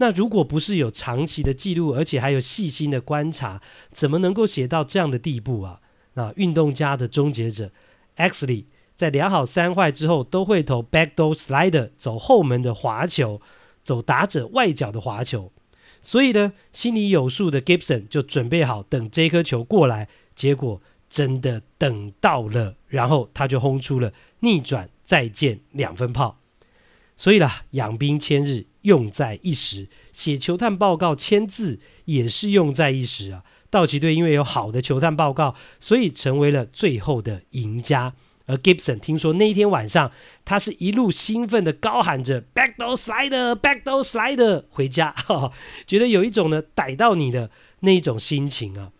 [0.00, 3.60] 那如果不是有长期的记录，而且还有细心的观察，
[3.92, 5.80] 怎么能够写到这样的地步啊？
[6.14, 7.70] 那运动家的终结者
[8.16, 8.64] Xley
[8.96, 13.42] 在两好三坏之后，都会投 backdoor slider 走后门的滑球，
[13.82, 15.52] 走打者外角的滑球。
[16.00, 26.39] 所以呢，心里有数的 Gibson 就准备好等这颗球过来，结果真的等到了，然后他就轰出了逆转再见两分炮。
[27.20, 28.64] 所以啦，养兵千日。
[28.82, 33.44] 用在一时，写球探报告签字也是用在一时啊。
[33.68, 38.14] 道奇队因为有好的球探报告，所以成为了最后的赢家。
[38.46, 40.10] 而 Gibson 听说那一天晚上，
[40.46, 45.52] 他是一路兴奋的高喊着 “Backdoor Slider, Backdoor Slider” 回家，哈哈，
[45.86, 48.92] 觉得有一种呢逮到你的那一种心情啊。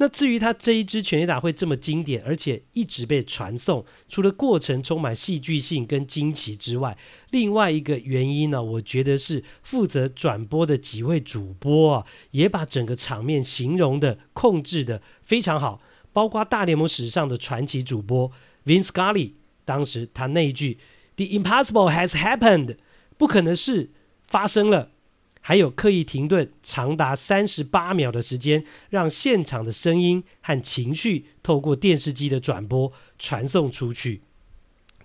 [0.00, 6.96] 那至于他这一支全垒打会这么经典，而且一直被传颂，除了过程充满戏剧性跟惊奇之外，
[7.32, 15.82] 另外一个原因呢，我觉得是负责转播的几位主播啊，也把整个场面形容的控制的非常好，
[16.14, 18.32] 包括大联盟史上的传奇主播
[18.64, 19.32] Vin Scully，
[19.66, 20.78] 当时他那一句
[21.16, 22.78] “The impossible has happened”，
[23.18, 23.90] 不可能是
[24.26, 24.92] 发生了。
[25.40, 34.20] 还有刻意停顿长达三十八秒的时间，让现场的声音和情绪透过电视机的转播传送出去。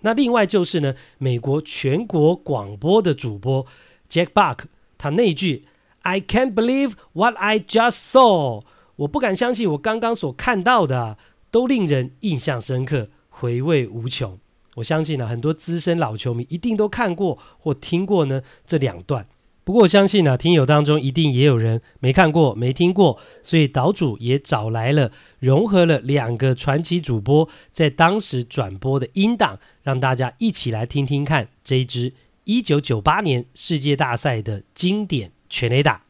[0.02, 3.66] 那另外就是呢，美国全国广播的主播
[4.08, 4.60] Jack Buck，
[4.98, 5.64] 他那句
[6.02, 8.62] “I can't believe what I just saw”，
[8.96, 11.18] 我不敢相信我刚刚所看到的，
[11.50, 14.38] 都令人印象深刻，回味无穷。
[14.76, 19.26] 我相信呢，很多资深老球迷一定都看过或听过呢这两段。
[19.66, 32.12] 不过我相信啊，听友当中一定也有人没看过、没听过，所以岛主也找来了融合了两个传奇主播在当时转播的音档，让大家一起来听听看这一支
[32.44, 36.05] 一九九八年世界大赛的经典全垒打。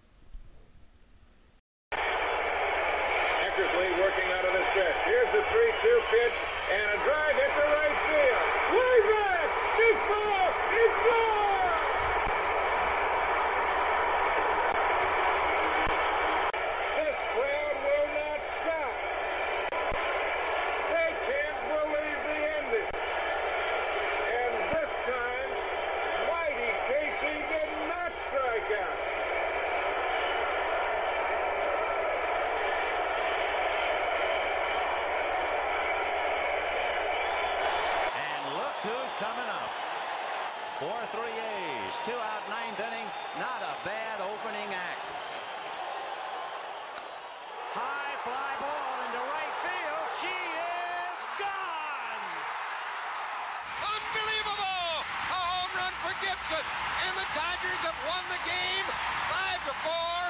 [56.21, 56.65] Gibson,
[57.09, 58.87] and the Dodgers have won the game
[59.29, 60.21] five to four.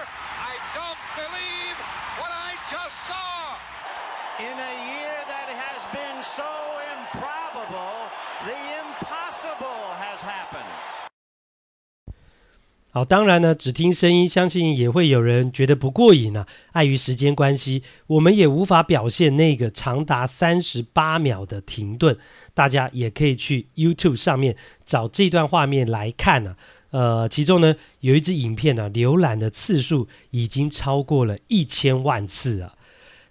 [0.42, 1.76] I don't believe
[2.18, 3.60] what I just saw.
[4.42, 6.48] In a year that has been so
[6.98, 8.10] improbable,
[8.44, 10.95] the impossible has happened.
[12.96, 16.46] 好，当然呢，只听声音，相信也会有人觉得不过瘾啊。
[16.72, 22.16] 碍于时间关系，我们也无法表现那个长达三十八秒的停顿。
[22.54, 24.56] 大家也可以去 YouTube 上面
[24.86, 26.56] 找这段画面来看啊。
[26.88, 32.72] 呃，其中呢，有一支影片呢，浏览的次数已经超过了一千万次啊。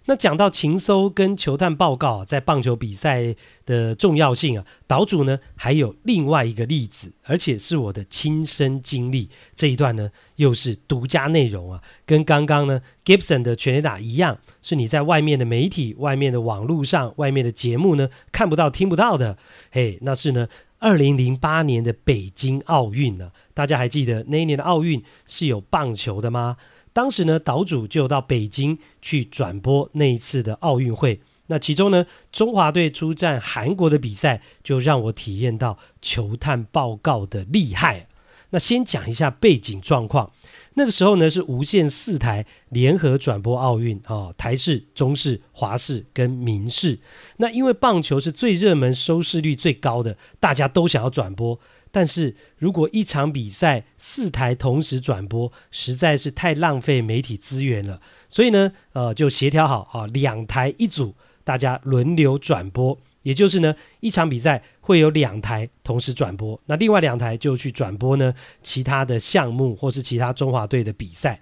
[0.08, 9.28] 那讲到情搜跟球探报告啊，在棒球比赛的重要性啊，岛主呢还有另外一个例子，而且是我的亲身经历。
[9.56, 19.36] 这一段呢又是独家内容啊，跟刚刚呢 Gibson 的全垒打一样，是你在外面的媒体、外面的网络上、外面的节目呢看不到、听不到的。
[19.72, 20.46] 嘿，那是呢，
[20.78, 26.56] 二零零八年的北京奥运呢，大家还记得那一年的奥运是有棒球的吗？
[26.96, 31.20] 当时呢，岛主就到北京去转播那一次的奥运会。
[31.48, 38.08] 那其中呢，中华队出战韩国的比赛，就让我体验到球探报告的厉害。
[38.48, 40.32] 那先讲一下背景状况。
[40.72, 46.98] 那个时候呢，是无线四台联合转播奥运啊、哦，台视、中视、华视跟民视。
[47.36, 51.60] 那因为棒球是最热门、收视率最高的，大家都想要转播。
[51.90, 58.00] 但是如果一场比赛四台同时转播，实在是太浪费媒体资源了。
[58.28, 62.98] 所以呢，呃，就协调好啊，两台一组，大家轮流转播。
[63.22, 71.40] 也就是呢，一场比赛会有两台同时转播，那另外两台就去转播呢其他的项目或是其他中华队的比赛。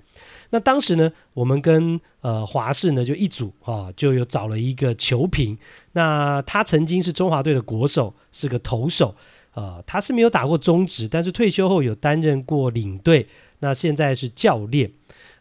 [0.48, 5.58] 那当时呢，我们跟呃华视呢就一组啊，就有找了一个球评。
[5.92, 9.14] 那他曾经是中华队的国手，是个投手。
[9.54, 13.26] 呃，他是没有打过中职，但是退休后有担任过领队，
[13.60, 14.90] 那现在是教练。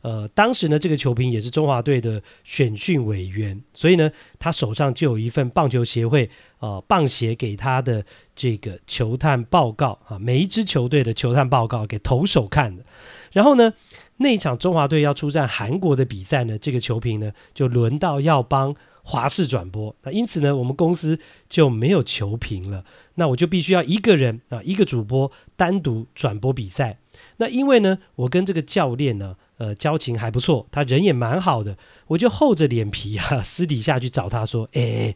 [0.02, 12.84] 呃，当时呢，这个球评也是中华队的选训委员，所以呢，他手上就有一份棒球协会呃棒协给他的这个球探报告啊，每一支球队的球探报告给投手看的。
[13.32, 13.74] 然后呢，
[14.18, 18.76] 那一场中华队要出战韩国的比赛呢，这个球评呢就轮到要帮。
[19.06, 22.86] 华视转播，那因此呢，我们公司就没有球评了。
[23.16, 26.98] 那我就必须要一个人啊，一个主播单独转播比赛。
[27.38, 35.16] 那因为呢，我跟这个教练呢，呃，交情还不错，他人也蛮好的，我就厚着脸皮啊， 私底下去找他说：“哎、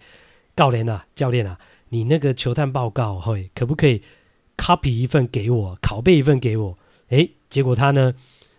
[0.55, 4.03] 教练啊，教练啊，你那个球探报告，会可不可以
[4.57, 6.77] copy 一份给我，拷贝一份给我？”
[7.09, 8.13] 哎，结果他呢，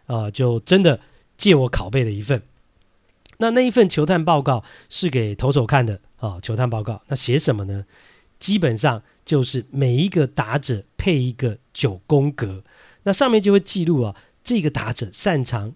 [0.07, 1.01] 啊、就真的
[1.37, 2.42] 借我拷贝了一份。
[3.37, 7.85] 那那一份球探报告是给投手看的啊、球探报告那写什么呢？
[8.40, 12.64] 基本上就是每一个打者配一个九宫格，
[13.03, 15.75] 那上面就会记录啊，这个打者擅长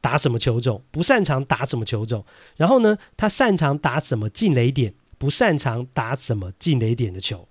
[0.00, 2.24] 打什么球种，不擅长打什么球种，
[2.56, 7.48] 然后呢，他擅长打什么进雷点，不擅长打什么进雷点的球。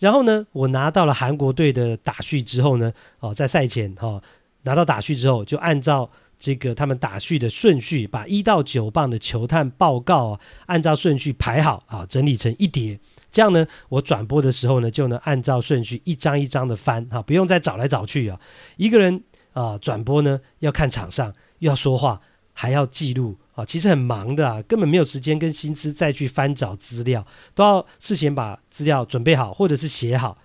[0.00, 4.22] 然后呢，我拿到了韩国队的打序之后呢，哦，在赛前哈、哦、
[4.62, 6.10] 拿到打序之后，就按照。
[6.38, 13.00] 这个他们打序的顺序，把一到九棒的球探报告啊，按照顺序排好啊，整理成一叠。
[13.36, 18.40] 这样呢，我转播的时候呢，就能按照顺序一张一张的翻哈，不用再找来找去啊。
[18.78, 19.22] 一个人
[19.52, 22.22] 啊，转播呢要看场上，又要说话，
[22.54, 30.38] 还要记录啊，其实很忙的啊，根本没有时间跟心思再去翻找资料，都要事先把资料准备好或者是写好。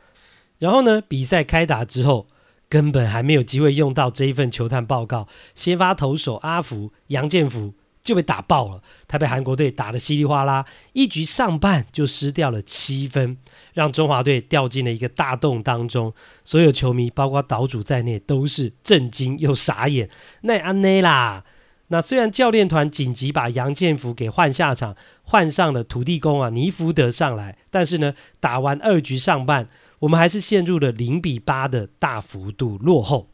[0.59, 2.27] 然后呢，比赛开打之后。
[2.71, 7.73] 根本还没有机会用到这一份球探报告，先发投手阿福杨建福
[8.03, 13.37] 就被打爆了，他被韩国队打得稀里哗啦，一局上半就失掉了七分，
[13.73, 16.13] 让中华队掉进了一个大洞当中。
[16.43, 20.09] 所有球迷，包括岛主在内，都是震惊又傻眼。
[20.41, 21.43] 那安内啦，
[21.89, 29.69] 那虽然教练团紧急把杨建福给换下场，换上了土地公啊尼福德上来，但是呢，打完二局上半。
[29.99, 33.29] 我们还是陷入了零比八的大幅度落后。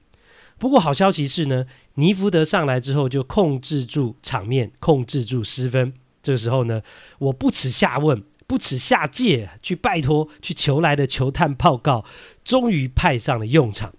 [0.57, 1.65] 不过好消息是呢，
[2.00, 5.91] 尼福德上来之后就控制住场面，控制住失分。
[6.22, 6.84] 这个时候呢，
[7.18, 12.06] 我不耻下问，不耻下界，去拜托去求来的球探报告，
[12.43, 13.91] 终于派上了用场。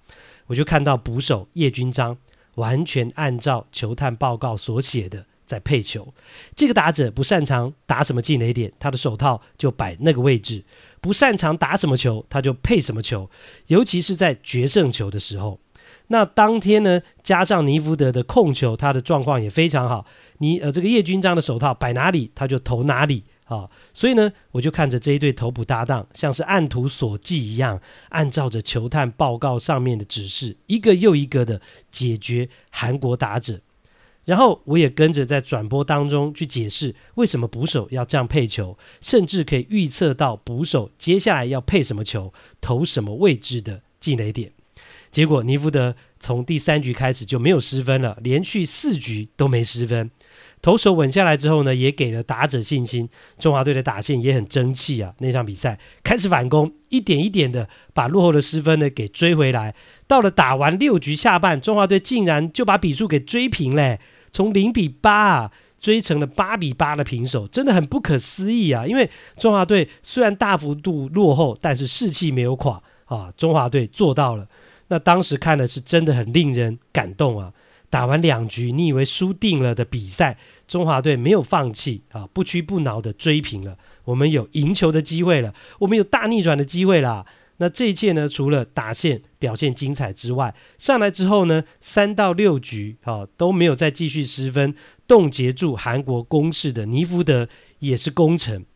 [0.47, 2.17] 我就看到捕手叶君璋
[2.55, 6.15] 完全按照球探报告所写的在配球。
[6.55, 10.65] 这个打者不擅长打什么进垒点，他的手套就摆那个位置。
[11.01, 13.29] 不擅长打什么球，他就配什么球，
[13.67, 15.59] 尤其是在决胜球的时候。
[16.09, 20.05] 那当天呢，加上尼福德的控球，他的状况也非常好。
[20.39, 33.61] 你呃，这个叶君璋的手套摆哪里，他就投哪里啊，所以呢，我就看着这一对投捕搭档，像是按图索骥一样，按照着球探报告上面的指示，一个又一个的解决韩国打者。
[34.25, 44.53] 然后我也跟着在转播当中去解释为什么捕手要这样配球，甚至可以预测到捕手接下来要配什么球，投什么位置的进垒点。
[45.11, 50.11] 结果尼福德从第三局开始就没有失分了，连续四局都没失分。
[50.61, 53.09] 投手稳下来之后呢，也给了打者信心。
[53.39, 59.75] 中华队的打线也很争气啊，那场比赛开始反攻，一点一点的把落后的失分呢给追回来。
[60.07, 64.01] 到了打完六局下半，中华队竟然就把比数给追平嘞，
[64.33, 68.85] 从零比八啊追成了八比八的平手，真的很不可思议啊！
[68.85, 74.49] 因为中华队虽然大幅度落后，但是士气没有垮啊，中华队做到了。
[74.89, 77.53] 那当时看的是真的很令人感动啊。
[77.91, 80.37] 打完两局，你以为输定了的比赛，
[80.67, 83.79] 中华队没有放弃啊，不屈不挠的追平了。
[84.05, 87.25] 我们有赢球的机会了，我们有大逆转的机会啦。
[87.57, 94.75] 那这一切呢，除了打线表现精彩之外，上来之后呢，三到六局啊都没有再继续失分，
[95.07, 98.67] 冻结住韩国攻势的尼福德也是功臣。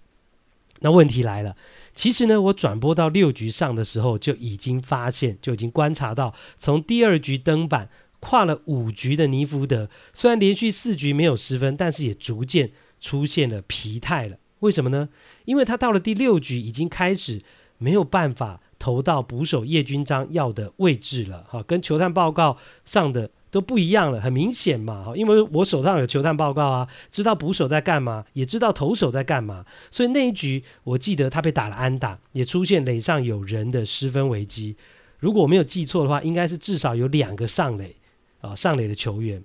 [0.80, 1.54] 那问题来了，
[1.94, 7.88] 其实呢，我转播到六局上的时候，就已经发现，就已经观察到，从第二局登板。
[8.24, 12.70] 跨了五局的尼福德，虽然连续四局没有失分，但是也逐渐
[13.00, 14.36] 出现了疲态了。
[14.60, 15.08] 为什么呢？
[15.44, 17.42] 因为他到了第六局已经开始
[17.78, 34.76] 没有办法投到捕手叶君璋要的位置了，哈，跟球探报告上的都不一样了，很明显嘛，因为我手上有球探报告啊，知道捕手在干嘛，也知道投手在干嘛，所以那一局我记得他被打了安打，也出现垒上有人的失分危机。
[35.20, 37.94] 如果我没有记错的话，应该是至少有两个上垒。
[38.40, 39.40] 啊，上垒的球员，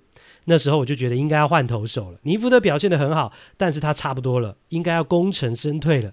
[0.46, 2.18] 那时候我就觉得应该要换投手了。
[2.24, 6.12] 尼福德表现得很好，但是他差不多了，应该要功成身退了。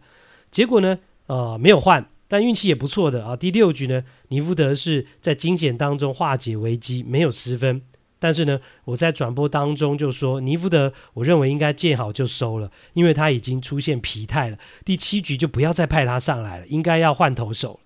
[0.51, 3.35] 结果呢，呃，没有换，但运气也不错的啊。
[3.35, 7.81] 第六局呢，尼福德是在惊险当中化解危机，没有失分。
[8.17, 14.57] 但是呢，我在转播当中就说，尼福德，我认为应该见好就收了，因为他已经出现疲态了。
[14.83, 17.79] 第七局就不要再派他上来了，应该要换投手。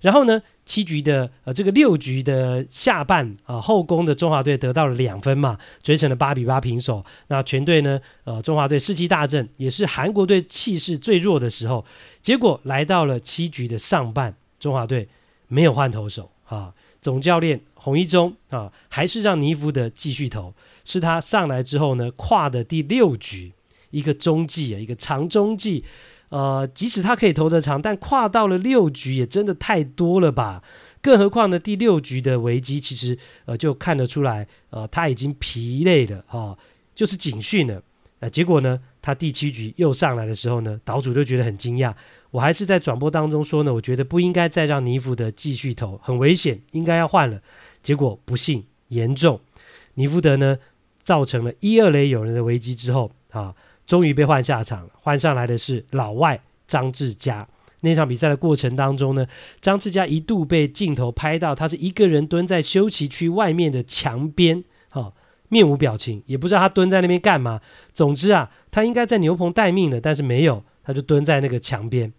[0.00, 7.04] 然后呢，七局的呃，这个六局的下半啊，后攻的中华队得到了两分嘛，追成了八比八平手。
[7.26, 11.84] 那全队呢，呃，中华队士气大振，也是韩国队气势最弱的时候。
[12.20, 15.08] 结果来到了七局的上半，中华队
[15.48, 20.54] 没有换投手啊，总教练洪一中啊，还是让尼福德继续投。
[20.84, 23.52] 是他上来之后呢，跨的第六局
[23.90, 25.84] 一个中继啊，一个长中继。
[26.32, 30.62] 呃，即使他可以投得长，但跨到了六局也真的太多了吧？
[31.02, 36.56] 更何况呢，第六局的危机其实呃就看得出来，呃他已经疲累了哈、
[36.94, 37.82] 就是警讯了。
[38.20, 41.92] 呃，结果呢，他第七局又上来的时候呢，岛主就觉得很惊讶。
[42.30, 47.42] 我还是在转播当中说呢，我觉得不应该再让尼福德继续投，很危险，应该要换了。
[47.82, 49.38] 结果不幸严重，
[49.96, 50.56] 尼福德呢
[50.98, 53.54] 造成了一二垒有人的危机之后啊。
[53.86, 57.46] 终于被换下场了，换上来的是老外张志佳。
[57.84, 59.26] 那场比赛的过程当中呢，
[59.60, 65.12] 张志佳一度被镜头拍到，他是一个人蹲在休息区外面的墙边，哈、
[65.48, 67.60] 面无表情，也不知道他蹲在那边干嘛。
[67.92, 72.12] 总之啊，他应该在牛棚待命的，但是没有，他就蹲在那个墙边。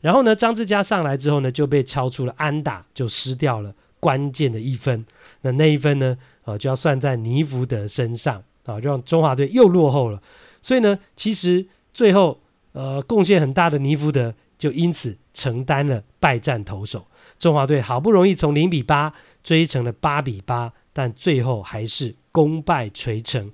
[0.00, 5.04] 然后呢，张志佳上来之后呢，就被敲出了安打，就失掉了关键的一分。
[5.42, 10.22] 那那一分呢，呃，就要算在尼福德身上啊、让中华队又落后了。
[10.62, 12.40] 所以呢，其实最后
[12.72, 17.06] 呃贡献很大的尼福德就因此承担了败战投手。
[17.38, 23.50] 中华队好不容易从零比八追成了八比八，但最后还是功败垂成，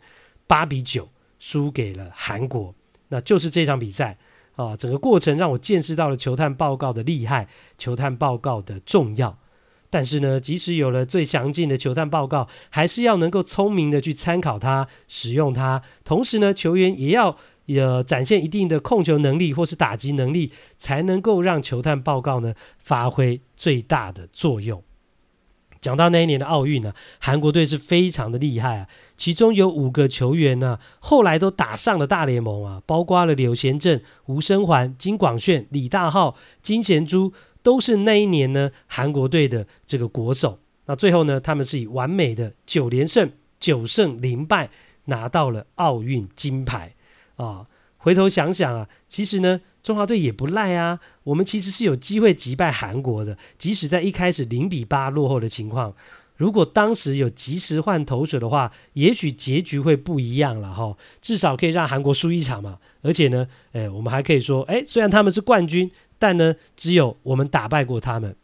[0.46, 2.74] 八比九输给了韩国。
[3.08, 4.18] 那就是这场比赛
[4.54, 7.48] 啊，整个过程让我见识到了球探报告的厉害，
[7.78, 9.38] 球探报告的重要。
[9.90, 15.80] 但是呢，即使有了最详尽的球探报告，还是要能够聪明的去参考它、使用它。
[16.04, 24.82] 同时呢，球员也要有展现一定的控球能力或是打击能力，才能够让球探报告呢发挥最大的作用。
[25.80, 37.32] 讲到那一年的奥运呢，韩国队是非常的厉害啊，其中有五个球员呢，后来都打上了大联盟啊，包括了柳贤镇、吴生环、金广炫、李大浩、金贤洙。
[37.62, 40.58] 都是那一年呢，韩国队的这个国手。
[40.86, 43.30] 那最后呢，他们是以完美的九连胜、
[43.60, 44.70] 九胜零败
[45.04, 46.94] 拿到了奥运金牌
[47.36, 47.66] 啊。
[47.98, 51.00] 回头想想啊，其实呢，中华队也不赖啊。
[51.24, 55.94] 我们其实是有机会击败韩国的，即使在一开始零比八落后的情况。
[56.36, 60.96] 如果当时有及时换投手的话，也许结局会不一样了哈。
[61.20, 62.78] 至少可以让韩国输一场嘛。
[63.02, 68.34] 而且呢，诶，我们还可以说，诶，虽然他们是冠军，但呢，只有我们打败过他们。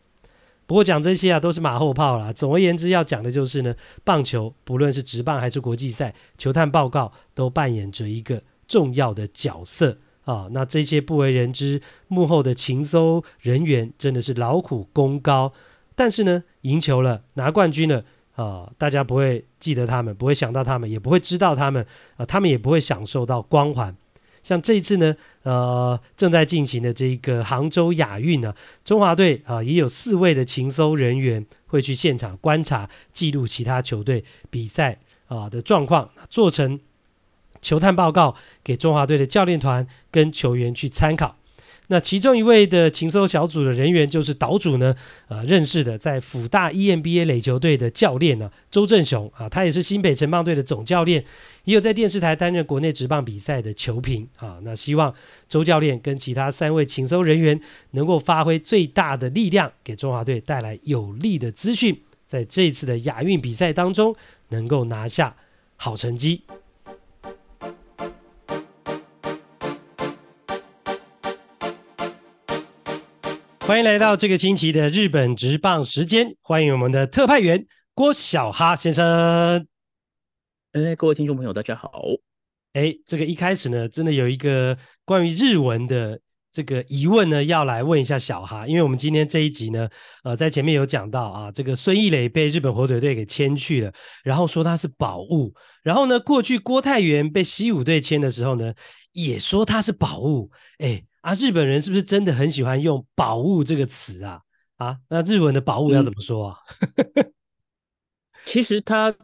[0.66, 2.32] 不过讲这些啊，都是马后炮啦。
[2.32, 10.48] 总而言之，要讲的就是呢，棒球不论是职棒还是国际赛，球探报告都扮演着一个重要的角色啊。
[10.52, 15.52] 那这些不为人知幕后的情搜人员，真的是劳苦功高。
[15.94, 18.02] 但是呢，赢球了，拿冠军了
[18.34, 18.72] 啊！
[18.78, 23.94] 大家不会记得他们，不会想到他们，也不会知道他们啊，他们也不会享受到光环。
[24.44, 36.78] 像这一次呢，呃，正在进行的这个杭州亚运呢，中华队啊也有四位的情搜人员会去现场观察、记录其他球队比赛啊的状况，做成
[37.62, 41.36] 球探报告给中华队的教练团跟球员去参考。
[41.94, 44.92] 那其中一位的情搜小组的人员就是岛主呢，
[45.28, 51.24] 呃，认识的在辅大 EMBA 垒球队的教练呢，周正雄啊，他也是新北城棒队的总教练，
[51.62, 54.58] 也有在电视台担任国内职棒比赛的球评啊。
[54.62, 55.14] 那希望
[55.48, 57.60] 周教练跟其他三位情搜人员
[57.92, 64.12] 能够发挥最大的力量，给中华队带来有利的资讯，在这次的亚运比赛当中
[64.48, 65.36] 能够拿下
[65.76, 66.42] 好成绩。
[73.66, 79.66] 欢迎来到这个星期的日本职棒时间，欢迎我们的特派员郭小哈先生。
[80.72, 82.02] 哎，各位听众朋友，大家好。
[82.74, 86.20] 哎，这个一开始呢，真的有一个关于日文的
[86.52, 89.88] 这个疑问呢，要来问一下小哈，因为我们今天这一集呢，
[90.24, 93.90] 呃，在前面有讲到啊，这个孙艺磊被日本火腿队给签去了，
[94.22, 98.74] 然后说他是宝物，然后呢，过去郭泰元被西武队签的时候呢，
[99.12, 100.50] 也说他是宝物，
[100.80, 101.02] 哎。
[101.24, 104.42] 啊，日本人是不是真的很喜欢用“宝物”这个词啊？
[104.76, 106.58] 啊，那日文的“宝物”要怎么说啊？
[107.14, 107.32] 嗯、
[108.44, 109.14] 其实它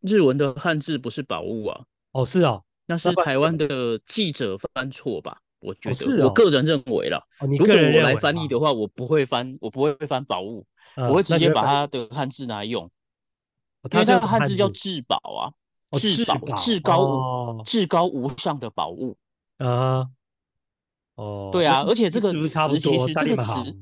[0.00, 1.86] 日文的汉字不是“宝物”啊。
[2.12, 5.38] 哦，是哦，那是台湾的记者翻错吧？
[5.60, 7.26] 我觉得，我个人认为了。
[7.40, 12.90] 如果我来翻译的话，我不会翻，我不会翻“宝物”，嗯、我会直接把它的汉字拿来用。
[13.90, 15.56] 它这个汉字叫“至宝”啊
[15.98, 19.16] ，“至宝”至高无至高无上的宝物
[19.56, 20.10] 啊。
[21.16, 22.48] 哦，对啊，而且这个词
[22.78, 23.76] 其实这个词，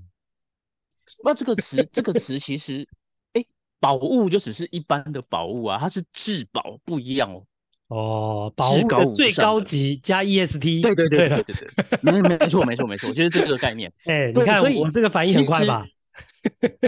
[1.22, 2.88] 那这个词这个词其实，
[3.32, 3.44] 哎，
[3.78, 7.44] 宝物就只是一般的宝物啊，它是至宝不一样哦。
[7.88, 13.92] 哦，宝物的最高级加 EST，对对对对对对，没没错没错没错，就是这个概念。
[14.06, 15.86] 哎，你看，所以我这个反应很快吧？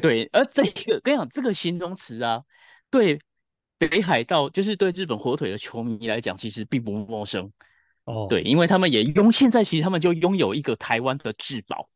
[0.00, 2.44] 对，而这个跟你讲，这个形容词啊，
[2.90, 3.18] 对
[3.78, 7.52] 北海道就是对日本火腿的球迷来讲，其实并不陌生。
[8.06, 11.88] 哦，对，因为他们也拥，现在其实他们就拥有一个台湾的至宝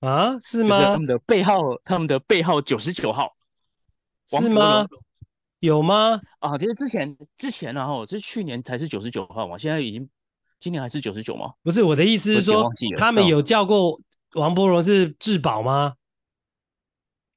[0.00, 0.78] 啊，是吗？
[0.78, 3.34] 他们的背号，他们的背号九十九号，
[4.28, 4.86] 是吗？
[5.60, 6.20] 有吗？
[6.40, 10.06] 啊，其实之前之前然后就是去年才是九十九号嘛，现在已经
[10.60, 11.54] 今年还是九十九吗？
[11.62, 13.98] 不是，我的意思是说，他们有叫过
[14.34, 15.94] 王柏荣是至宝吗？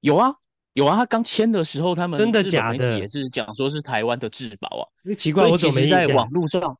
[0.01, 0.35] 有啊，
[0.73, 6.77] 有啊，他刚签的时候，他们真的假的也是讲说是台湾的至宝啊，奇怪，我怎么没在网络上？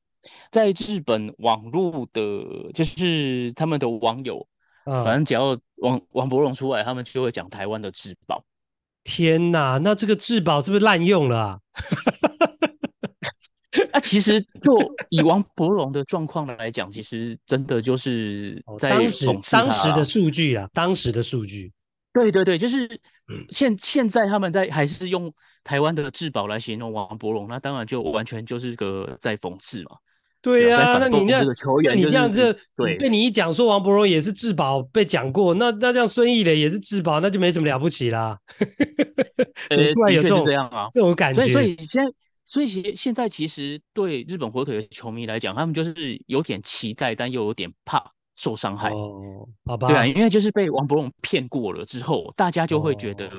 [0.51, 2.21] 在日本网络的，
[2.73, 4.47] 就是他们的网友，
[4.86, 8.43] 嗯、反正只要王王柏荣出来，他们就会讲台湾的质保。
[9.03, 11.59] 天哪，那这个质保是不是滥用了啊？
[13.91, 21.71] 啊，其实就以王柏荣的状况来讲，其实真的就是在当时当时的数据啊，当时的数据。
[22.11, 22.99] 对对对，就是
[23.49, 25.32] 现现在他们在还是用
[25.63, 29.97] 台湾的质保来形容王柏荣，那当然就完全就是个在讽刺嘛。
[30.39, 38.38] 对呀、啊，那你那，就是、你这样子，对，被你一讲说王柏荣也是至宝，被讲过，那那这样孙艺磊也是至宝，那就没什么了不起啦。
[39.69, 41.45] 呃，的确是这样啊，这种感觉。
[41.47, 42.11] 所以，所以现在，
[42.45, 48.91] 所以现现在其实对日本火腿的球迷来讲，他们就是有点期待，但又有点怕受伤害。
[48.91, 49.88] 哦，好吧。
[49.88, 53.29] 对啊，因为就是被王柏荣骗过了之后，大家就会觉得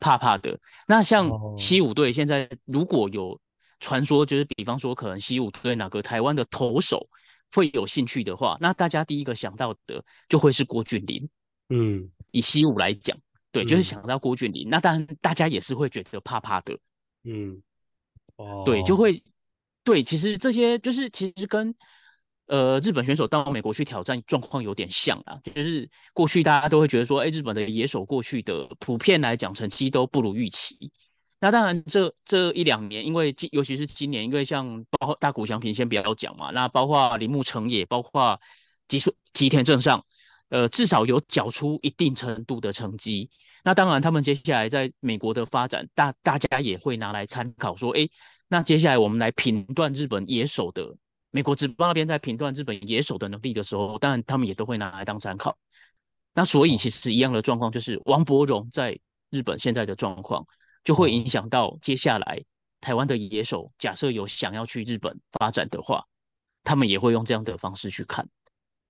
[0.00, 0.50] 怕怕的。
[0.50, 3.38] 哦、那像西武队现在如果有。
[3.82, 7.08] 传说就是，比方说，可能西武对哪个台湾的投手
[7.52, 11.28] 会有兴趣的话，那大家第一个想到的就会是郭俊麟。
[11.68, 13.18] 嗯，以西武来讲，
[13.50, 14.68] 对，就是想到郭俊麟。
[14.68, 16.78] 嗯、那当然，大家也是会觉得怕怕的。
[17.24, 17.60] 嗯，
[18.36, 19.22] 哦，对，就会，
[19.82, 21.74] 对，其实这些就是其实跟
[22.46, 25.40] 呃日本选手到美国去挑战状况有点像啊。
[25.42, 30.92] 就是过去大家都会觉得说，哎，日本的野手过去的普遍来讲成绩都不如预期。
[31.42, 38.40] 那当然这，这这一两年，因为今尤其是今年，因为像包括大谷翔平先不要讲嘛，那包括铃木成也，包括
[38.86, 39.00] 吉
[39.32, 40.06] 吉田正尚，
[40.50, 43.28] 呃，至少有缴出一定程度的成绩。
[43.64, 48.08] 那当然，他们接下来在美国的发展，大大家也会拿来参考，说，诶，
[48.46, 50.96] 那接下来我们来评断日本野手的，
[51.32, 55.58] 美国职棒那边在评断日本野手的能力的时候，当然他们也都会拿来当参考。
[56.34, 60.46] 那所以其实一样的状况，就是王柏融在日本现在的状况，
[60.84, 62.42] 就会影响到接下来
[62.80, 66.04] 台湾的野手，假设有想要去日本发展的话，
[66.64, 68.28] 他们也会用这样的方式去看。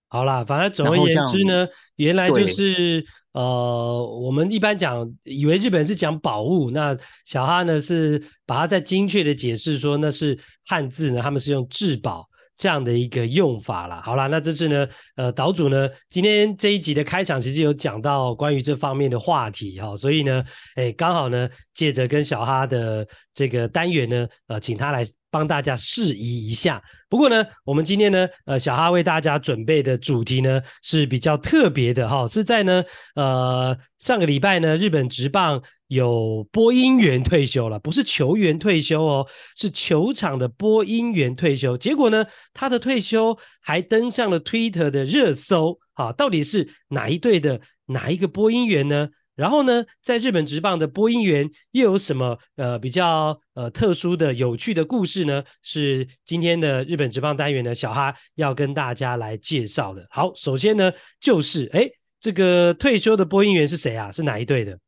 [0.09, 1.67] 好啦，反正总而言之呢，
[1.97, 12.29] 原来就是呃，我们一般讲，以为日本是讲宝物，那小哈呢是把它再精确的解释说，那是汉字呢，他们是用至宝
[12.63, 14.01] 这样的一个用法啦。
[14.05, 14.87] 好啦，那这次呢，
[15.17, 20.45] 呃，岛主呢，今天这一集的开场其实有讲到关于这方面的话题哈，所以呢，
[20.77, 23.05] 哎，刚好呢，借着跟小哈的
[23.35, 25.05] 这个单元呢，呃，请他来。
[25.33, 26.81] 帮大家释疑一下。
[27.09, 39.27] 不过呢，我们今天呢，呃，小哈为大家准备的主题呢是比较特别的哈，是在呢，呃，上个礼拜呢，日本职棒有播音员退休了，不是球员退休哦，
[39.57, 41.77] 是球场的播音员退休。
[41.77, 49.09] 结果呢，他的退休还登上了 Twitter 的热搜，啊，到底是哪一队的哪一个播音员呢？
[49.35, 55.43] 然后呢，在日本职棒的播音员又有什么呃比较呃特殊的有趣的故事呢？
[55.63, 60.07] 是今天的日本职棒单元呢，小哈要跟大家来介绍的。
[60.11, 61.89] 好，首先呢就是哎，
[62.21, 64.13] 这个退休的播音员是谁啊？
[64.13, 64.79] 是哪一队的？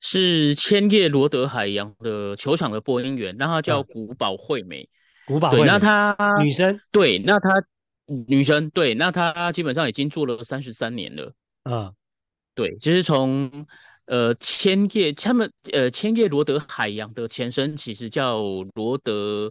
[0.00, 4.88] 是千叶罗德海洋的球场的播音员，那他叫古堡惠美。
[5.26, 7.62] 古堡惠美，对，那他女生，对，那他
[8.28, 11.34] 女生，对，那他基本上已经做了三十三年了。
[11.64, 11.92] 啊。
[12.60, 13.66] 对，就是从
[14.04, 18.42] 呃千叶他们呃千叶罗德海洋的前身其实叫
[18.74, 19.50] 罗德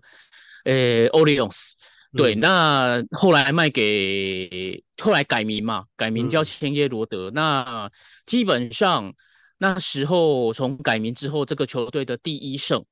[0.63, 1.73] 呃 Orioles，
[2.15, 7.31] 对，嗯、那后来卖给后来改名嘛，改名叫千叶罗德。
[7.31, 7.91] 嗯、那
[8.27, 9.15] 基本上
[9.57, 12.85] 那时候从改名之后，这个球队的第一胜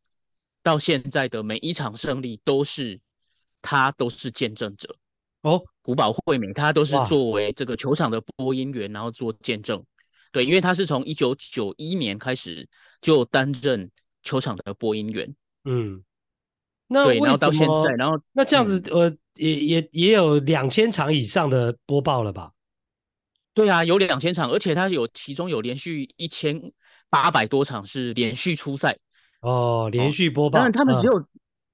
[0.64, 3.02] 到现在的每一场胜利都是
[3.62, 4.96] 他都是见证者
[5.42, 5.62] 哦。
[5.84, 9.86] 古堡惠美他都是作为这个球场的播音员，然后做见证。
[10.38, 12.70] 对，因为他是从一九九一年开始
[13.02, 13.90] 就担任
[14.22, 16.04] 球场的播音员，嗯，
[16.86, 22.52] 那对，然后到现在，然后那这样子，嗯、呃，也也也有两千场以上的播报了吧？
[23.56, 26.72] 对啊，有两千场，而且他有其中有连续一千
[27.10, 29.00] 八百多场是连续出赛
[29.42, 30.60] 哦，连续播报。
[30.60, 31.28] 当然他们只有、嗯、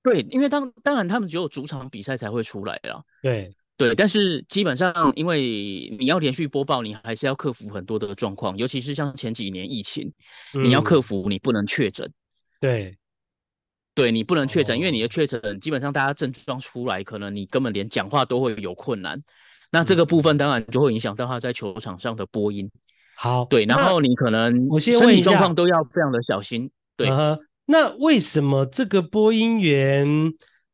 [0.03, 3.03] 对，因为当当然他们只有主场比赛才会出来啦。
[3.21, 3.53] 对。
[3.75, 5.41] 对，但是基本上，因为
[5.99, 10.13] 你要连续播报，你还是要克服很多的状况，尤其是像前几年疫情，
[10.53, 12.11] 嗯、你要克服你不能确诊。
[12.59, 12.97] 对，
[13.95, 19.23] 对你不能确诊，哦、因为你的确诊，基本上大家症状出来，可能你根本连讲话都会有困难。
[19.71, 22.69] 那这个部分当然就会影响到他在球场上的播音。
[23.15, 26.69] 好，对，然后你可能我身体状况都要非常的小心。
[26.95, 30.31] 对、呃，那为什么这个播音员？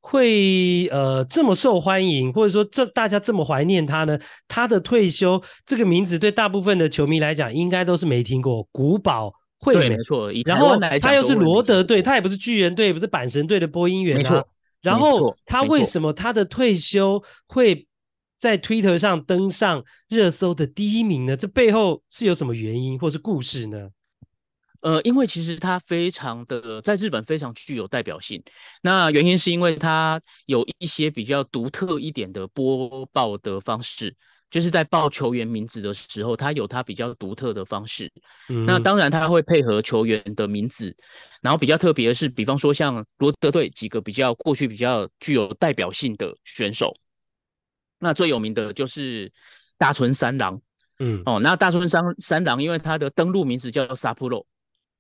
[0.10, 4.18] 会呃这么受欢迎，或者说这大家这么怀念他呢？
[4.48, 8.68] 他的退休这个名字对大部分的球迷来讲，应该都是没听过。
[8.72, 10.32] 古堡会美，没错。
[10.46, 14.18] 然后他又是罗德队，他也不是巨人队，也不是阪神队的播音员啊。
[14.18, 14.48] 没错。
[14.82, 17.86] 然后他为什么他的退休会
[18.40, 21.38] 在 Twitter 上登上热搜的第一名呢？
[21.38, 23.90] 这背后是有什么原因或是故事呢？
[24.82, 28.44] 呃，因为其实它非常的在日本非常具有代表性。
[28.82, 34.16] 那原因是因为它有一些比较独特一点的播报的方式，
[34.50, 38.12] 就是在报球员名字的时候，它有它比较独特的方式。
[38.48, 40.96] 嗯，那当然它会配合球员的名字，
[41.42, 46.96] 然后比较特别的是，比方说像罗德队几个比较过去比较具有代表性的选手，
[48.00, 49.34] 那最有名的就是
[49.78, 50.62] 大村三郎。
[51.00, 54.48] 嗯，哦，那大村三三郎因为他的登录名字叫做萨普罗。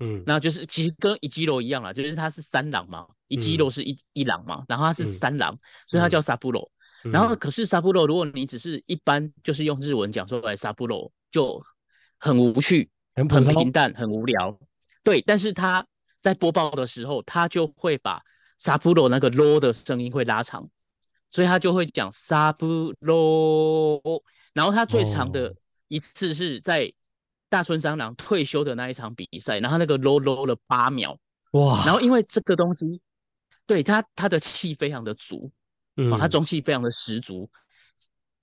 [0.01, 6.71] 嗯，那就是其实跟一基罗一样啦，就是它是三郎嘛，一基罗是一、嗯、一郎嘛，然后它是三郎，嗯、所以它叫萨布罗。
[7.03, 11.61] 嗯、然后可是萨布罗，如果你只是一般就是用日文讲说来萨布罗，就
[12.17, 14.57] 很无趣，很平淡，很无聊。
[15.03, 15.85] 对，但是他
[16.21, 18.21] 在播报的时候，他就会把
[18.57, 20.69] 萨布罗那个罗的声音会拉长，
[21.29, 24.01] 所以他就会讲萨布罗。
[24.53, 25.55] 然后他最长的
[25.89, 26.93] 一次是在。
[27.49, 31.17] 大村商郎退休的那一场比赛，然后那个 low low 了八秒，
[31.51, 31.83] 哇！
[31.85, 33.01] 然后因为这个东西，
[33.65, 35.51] 对他他的气非常的足，
[35.95, 37.49] 嗯，他中气非常的十足，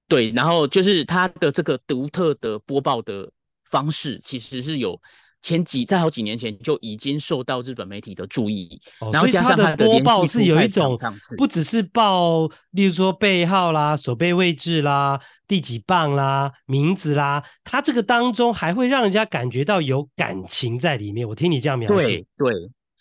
[0.08, 3.32] 对，然后就是他的这个独特的播报的
[3.64, 5.00] 方式，其实是有
[5.46, 10.98] 前几在好几年前就已经受到日本媒体的注意，哦、然后加上他的播报是有一种
[11.38, 21.28] 不只是报，例如说背号啦、手背位置啦、第几棒啦、名字啦，他这个当中还会让人家感觉到有感情在里面。
[21.28, 22.52] 我听你这样描述，对对，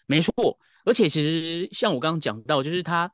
[0.05, 0.31] 没错。
[0.85, 3.11] 而且其实像我刚刚讲到，就是他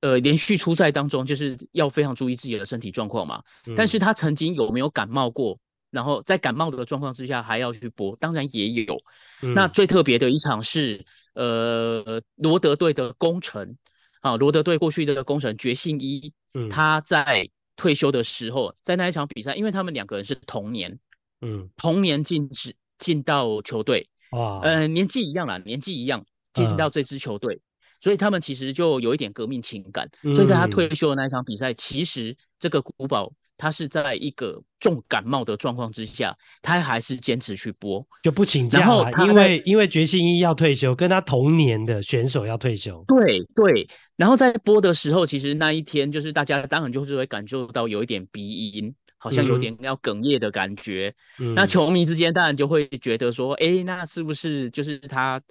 [0.00, 5.58] 呃连续出赛当中就是要非常注意自己的身体状况嘛，嗯、但是他曾经有没有感冒过？
[5.90, 9.02] 然后在感冒的状况之下还要去播，当然也有。
[9.42, 13.78] 嗯、那最特别的一场是，呃，罗德队的功臣
[14.20, 20.98] 啊，罗德队过去的功臣觉信一，嗯、他在退休的时候，在那一场比赛，因为他们两个人是同年，
[21.40, 27.62] 嗯，同年进职进到球队，哇，呃，年纪一样啦，年纪一样进到这支球队，嗯、
[28.00, 30.10] 所以他们其实就有一点革命情感。
[30.22, 33.32] 嗯、所以在他退休的那一场比赛，其实这个古堡。
[33.58, 38.78] 他是在一个重感冒的状况之下，他还是坚持去播，就不请假。
[38.78, 43.04] 然后因为因为决心一要退休，跟他同年的选手要退休。
[43.08, 43.88] 对对。
[44.16, 51.14] 然后在播的时候，其实那一天就是大家当然就是会感受到有一点鼻音，好像有点要哽咽的感觉。
[51.40, 51.54] 嗯。
[51.54, 55.42] 那球迷之间当然就会觉得说，哎、欸，那是不是就是他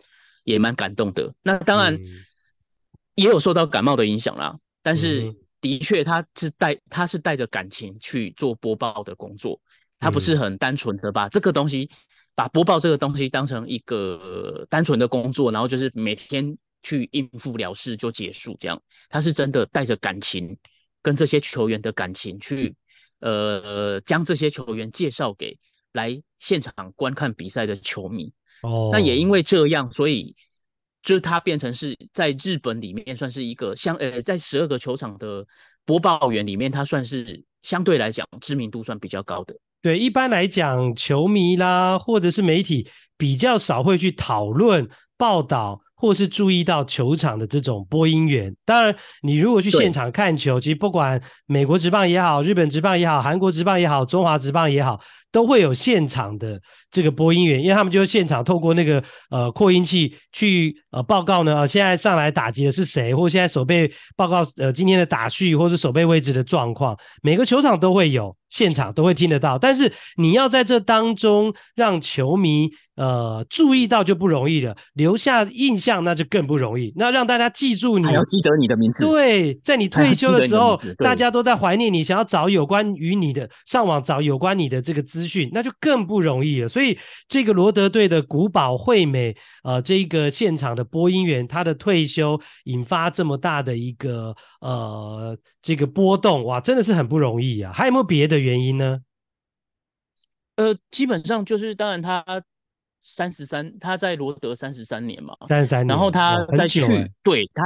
[0.45, 1.35] 也蛮感动的？
[1.43, 1.99] 那当然
[3.15, 5.23] 也有受到感冒的影响啦，但是。
[5.23, 5.35] 嗯
[5.67, 9.59] 的确，他是带他是带着感情去做播报的工作，
[9.99, 11.89] 他不是很单纯的把这个东西，
[12.35, 18.81] 把播报这个东西当成一个单纯的工作，然后就是每天去应付了事就结束这样。
[19.09, 20.57] 他是真的带着感情，
[21.01, 22.75] 跟这些球员的感情去，
[23.19, 25.57] 呃，将这些球员介绍给
[25.91, 28.33] 来现场观看比赛的球迷。
[28.61, 30.35] 哦，那也因为这样，所以。
[31.07, 35.45] 就是他变成是在日本里面算是一个相呃，在十二个球场的
[35.85, 39.55] 播报员里面，他算是相对来讲知名度算比较高的。
[39.81, 45.79] 对，一般来讲，球迷啦或者是媒体比较少会去讨论报道。
[45.99, 55.01] 或是注意到球场的这种播音员，当然，你如果去现场看球，其实不管美国职棒也好，日本职棒也好，韩国职棒也好，中华职棒也好，
[55.37, 56.59] 都会有现场的
[56.89, 68.35] 这个播音员，因为他们就是现场透过那个呃扩音器去呃报告呢，呃，现在上来打击的是谁，或现在守备报告呃今天的打序，或是守备位置的状况，每个球场都会有。
[68.49, 76.93] 现场都会听得到，但是你要在这当中让球迷呃注意到就不容易了，留下印象那就更不容易。
[76.95, 79.03] 那让大家记住你，还要记得你的名字。
[79.05, 86.67] 对，在你退休的时候，大家都在怀念你，想要找有关于你的上网找有关你的这个资讯，那就更不容易了。
[86.67, 86.97] 所以
[87.27, 97.73] 这个罗德队的古堡惠美呃这个现场的播音员，他的退休引发这么大的一个呃这个波动，哇，真的是很不容易啊。
[97.73, 98.37] 还有没有别的？
[98.37, 98.99] 原因呢？
[100.57, 102.23] 呃，基本上就是，当然他
[103.01, 107.63] 三十三，他在罗德三十三年嘛，三十三年，然后他在去，欸、对他。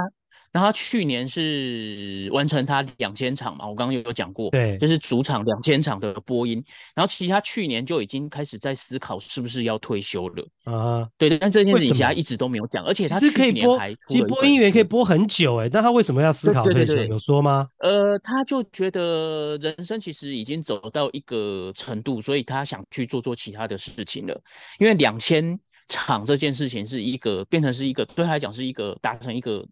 [0.52, 6.64] 然后他去年是完成他两千场嘛，我刚刚有有讲过，对，就是主场两千场的播音。
[6.94, 11.08] 然后其实他去年就已经开始在思考是不是要退休了啊？
[11.18, 16.78] 对，但这件事情其他一直都没有讲，而且他去年还出了其实播音员可以播很久哎，但他为什么要思考退休？
[16.80, 17.70] 对对对对，有说吗？
[17.80, 24.42] 呃，他就觉得人生其实已经走到一个程度，所以他想去做做其他的事情了。
[24.80, 29.66] 因为两千场这件事情是一个变成是一个对他来讲是一个达成一个。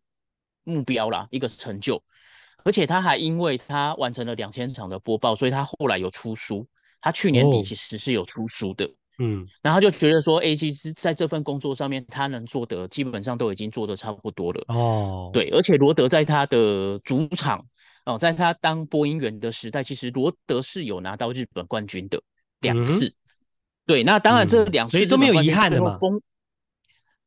[0.69, 2.03] 目标啦，一个成就，
[2.63, 6.67] 而且他还因为他完成了两千场的播报，所以他后来有出书。
[7.01, 14.65] 他去年底其实是有出书的，嗯，然后就觉得说，哎，其实在这份工作上面，他能做的基本上都已经做的差不多了。
[14.67, 17.65] 哦，对，而且罗德在他的主场
[18.03, 22.21] 哦，在他当播音员的时代，其实罗德是有拿到日本冠军的
[22.59, 23.07] 两次。
[23.07, 23.13] 嗯、
[23.85, 25.97] 对，那当然这两次、嗯、都没有遗憾的嘛。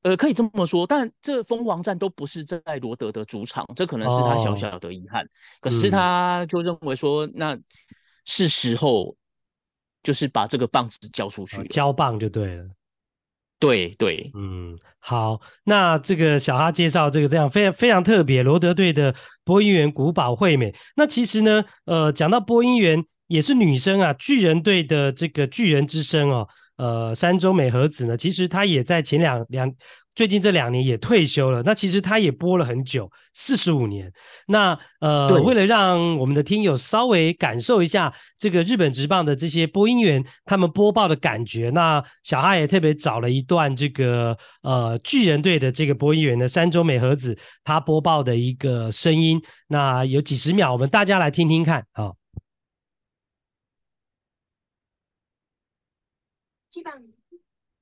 [0.03, 5.25] 呃，可以这么说，但这封王战都不是在罗德的主场，这可能是他小小的遗憾。
[5.25, 5.29] 哦、
[5.61, 7.59] 可是他就认为说，嗯、那
[8.25, 9.17] 是时候
[10.03, 12.69] 就是把这个棒子交出去，交棒就对了。
[13.61, 20.75] 对对，嗯，好，那这个小哈介绍这个这样非常非常特别，罗德队的播音员古堡惠美。
[20.97, 26.49] 那其实呢，呃，讲到播音员也是女生啊，巨人队的这个巨人之声哦。
[26.77, 29.73] 呃，山中美和子呢，其实他也在前两两
[30.15, 31.63] 最近这两年也退休了。
[31.65, 34.13] 那其实他也播了很久，四十五年。
[34.47, 49.41] 那呃，为了让我们的听友稍微感受一下这个日本职棒的这些播音员他们播报的感觉，那小哈也特别找了一段这个呃巨人队的这个播音员的山中美和子他播报的一个声音。
[49.69, 52.05] 那有几十秒，我们大家来听听看啊。
[52.05, 52.17] 哦
[56.75, 56.95] 七番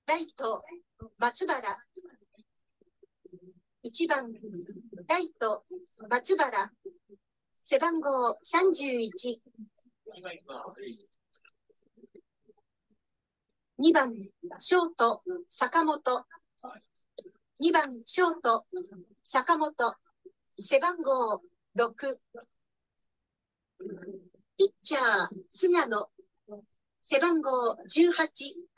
[0.09, 0.64] ライト
[1.16, 1.61] 松原。
[3.84, 4.32] 一番
[5.09, 5.62] ライト
[6.09, 6.72] 松原。
[7.61, 9.38] 背番号31
[13.78, 14.12] 2番
[14.59, 16.24] ショート坂本。
[17.62, 18.66] 2番ショート
[19.22, 19.72] 坂本。
[20.59, 21.41] 背番号
[21.78, 22.16] 6
[24.59, 26.11] ピッチャー菅野。
[27.01, 28.70] 背番号18。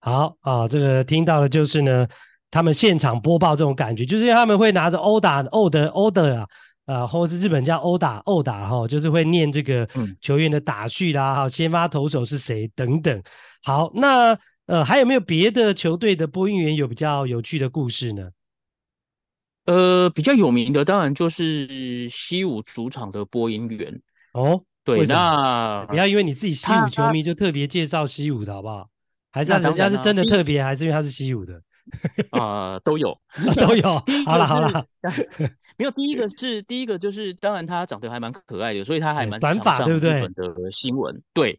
[0.00, 2.08] 好啊，这个听到的就是呢，
[2.50, 6.46] 他们现场播报这种感觉，就是他们会拿着殴打欧的欧的啊，
[6.86, 9.88] 啊，或者是日本叫殴打殴打哈，就是会念这个
[10.20, 13.22] 球员的打序啦，哈、嗯，先发投手是谁等等。
[13.62, 14.36] 好，那
[14.66, 18.30] 呃，还有没有别的球队的播音员有比较有趣的故事呢？
[19.66, 24.64] 呃，比较有名的当然就是西武主场的播音员哦。
[24.84, 28.88] 对，那不要因为你自己西武球迷就特别介绍西武的好不好？
[29.30, 31.54] 还是人家是真的特别，还是因为他是西武的？
[32.30, 33.18] 啊、呃，都有，
[33.56, 34.02] 都有。
[34.26, 34.84] 好了好了，
[35.78, 40.18] 没有第一个是第一个就是，当然他长得还蛮可爱的，所以他还蛮短发，对不对？
[40.18, 41.58] 日本的新闻对，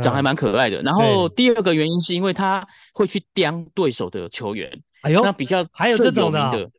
[0.00, 0.80] 长还蛮可爱的。
[0.82, 4.82] 然后第二个原因是因为他会去刁对手的球员。
[5.02, 6.70] 哎呦，那比较还有这种的。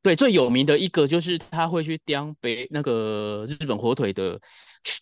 [0.00, 4.40] 对，最有名的一个就是他会去刁北那个日本火腿的，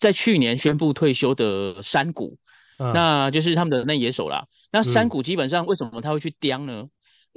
[0.01, 2.39] 在去年宣布退休的山谷，
[2.79, 4.47] 嗯、那就是他们的内野手啦。
[4.70, 6.89] 那山谷基本上为什么他会去刁呢？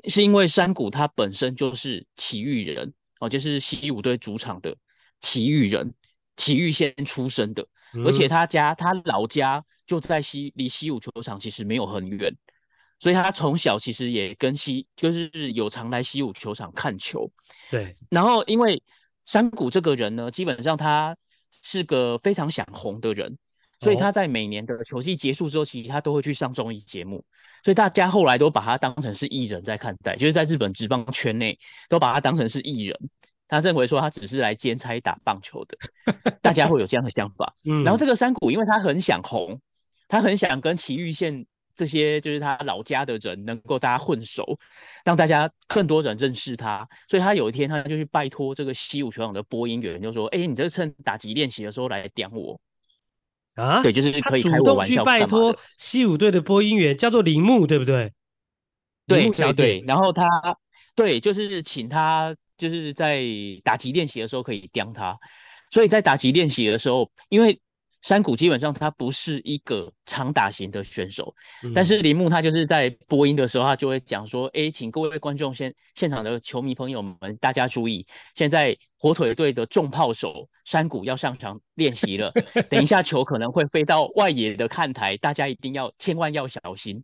[0.04, 4.76] 嗯、是因为山谷他本身就是奇遇人哦，就是西武队主场的
[5.22, 5.94] 奇遇人，
[6.38, 12.36] 奇遇县出生的，嗯、而且他家他老家就在西离西武球场其实没有很远。
[13.02, 17.32] 所以他从小其实也跟西，就是有常来西武球场看球。
[17.72, 17.96] 对。
[18.10, 18.84] 然后因为
[19.26, 21.16] 山谷这个人呢，基本上他
[21.52, 23.38] 是个非常想红的人，
[23.80, 27.24] 所以他在每年的球季结束之后，其实他都会去上综艺节目。
[27.64, 32.98] 所以大家后来都把他当成是艺人在看待，就是在日本职棒圈内都把他当成是艺人。
[33.48, 35.78] 他认为说他只是来兼差打棒球的，
[36.42, 37.54] 大家会有这样的想法。
[37.66, 37.84] 嗯。
[37.84, 39.60] 然后这个山谷，因为他很想红，
[40.08, 41.46] 他很想跟埼玉县。
[41.80, 44.60] 这些就是他老家的人，能够大家混熟，
[45.06, 46.86] 让大家更多人认识他。
[47.08, 52.60] 所以他有一天，他就去拜托这个西武球场的播音员，就说：“哎，你这趁打击练习的时候来刁我
[53.56, 55.06] 啊？”对，就是可以开我玩笑。
[55.06, 58.12] 拜托西武队的播音员，叫做铃木，对不对？
[59.08, 59.82] 对对对。
[59.88, 60.28] 然后他
[60.96, 63.24] 对，就是请他，就是在
[63.64, 65.18] 打击练习的时候可以刁他。
[65.72, 67.62] 所以在打击练习的时候，因为
[68.02, 82.32] 山谷基本上他不是一个长打型的选手，嗯、但是铃木他就是在播音的时候，他就会讲说：“哎、欸，请各位观众现现场的球迷朋友们，大家注意，现在火腿队的重炮手山谷要上场练习了，
[82.70, 87.04] 等一下球可能会飞到外野的看台，大家一定要千万要小心。”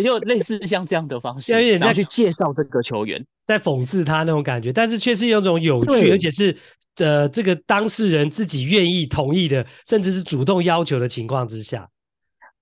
[0.00, 6.56] 对，就类似像这样的方式，然后去介绍这个球员，在讽刺他那种感觉，但是却是有种有趣，而且是。
[6.98, 11.90] 呃，这个当事人自己愿意同意的，甚至是主动要求的情况之下，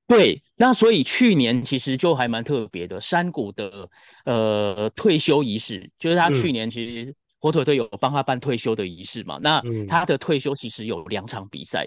[0.08, 3.88] 对，那所以去年其实就还蛮特别的，山谷的
[4.24, 11.86] 呃退休仪式，就是他去年其实火腿队有帮他办退休的仪式嘛，嗯、那他的退休其实有两场比赛，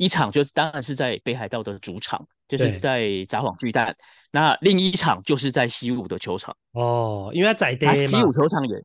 [0.00, 3.94] 一场就是当然是在北海道的主场，就是在札幌巨蛋，
[4.32, 8.82] 那另一场就是在西武的球场哦，因为他在西武球场也。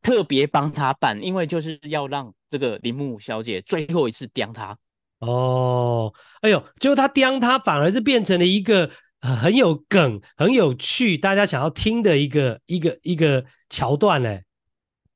[0.00, 4.78] 特别帮他办，因为就是要让这个铃木小姐最后一次刁他。
[5.18, 8.88] 哦，哎呦，结果他刁他，反而是变成了一个
[9.20, 14.44] 很有梗、很有趣、大家想要听的一个一个一个桥段嘞。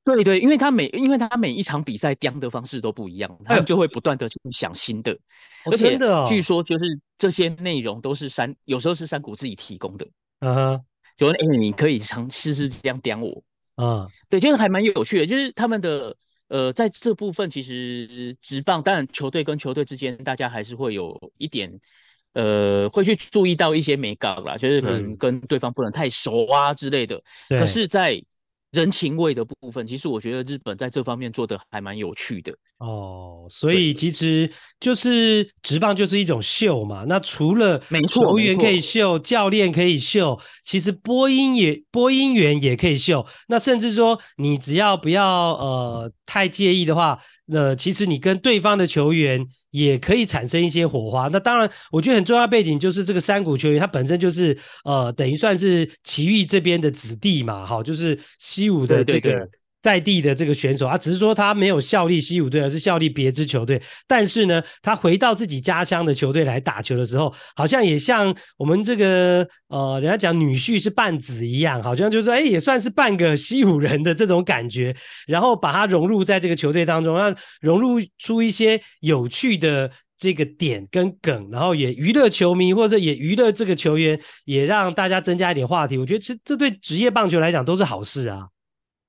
[0.05, 5.19] 对对，因为他每因为他每一场比赛刁的方式都不一样，他们就会不断的去想新的，哎
[5.71, 6.85] 而且据说就是
[7.17, 10.09] 这些内容都是山，有时候是山谷自己提供的。
[10.41, 10.85] 嗯哼，
[11.17, 13.43] 就说哎，你可以尝试试这样刁我。
[13.77, 16.17] 嗯，对，就是还蛮有趣的，就是他们的
[16.49, 21.81] 呃，在这部分其实直棒，当然球队跟球队之间，大家还是会有一点
[22.35, 27.23] 呃，会去注意到一些美感啦，就是可能跟对方不能太熟啊之类的。
[27.49, 28.23] 嗯、可是，在
[28.73, 33.47] 人情味的部分，其实我觉得日本在这方面做的还蛮有趣的哦。
[33.51, 34.51] 所以其实
[34.81, 37.05] 就是职棒就是一种秀嘛。
[37.07, 43.27] 那除了球员可以秀，教练可以秀，其实播音也播音员也可以秀。
[43.49, 49.47] 那甚至说你只要不要呃太介意的话，那、呃、其实你跟对方的球员。
[49.73, 51.29] 也可以产生一些火花。
[51.33, 59.49] 那当然，我觉得很重要的背景就是这个山谷球员，他本身就是呃，等于算是奇遇这边的子弟嘛，哈，就是西武的这个
[59.83, 63.83] 在地的这个选手啊，只是说他没有效力西武队，而是效力别支球队。
[64.07, 74.95] 但是呢，他回到自己家乡的球队来打球的时候，好像也像我们这个呃，人家讲女婿是半子一样，好像就是说，哎，也算是半个西武人的这种感觉。
[75.27, 85.99] 然后把他融入在这个球队当中，让融入出一些有趣的这个点跟梗，然后也娱乐球迷，或者也娱乐这个球员，也让大家增加一点话题。
[85.99, 88.47] 我觉得其实这对职业棒球来讲都是好事啊。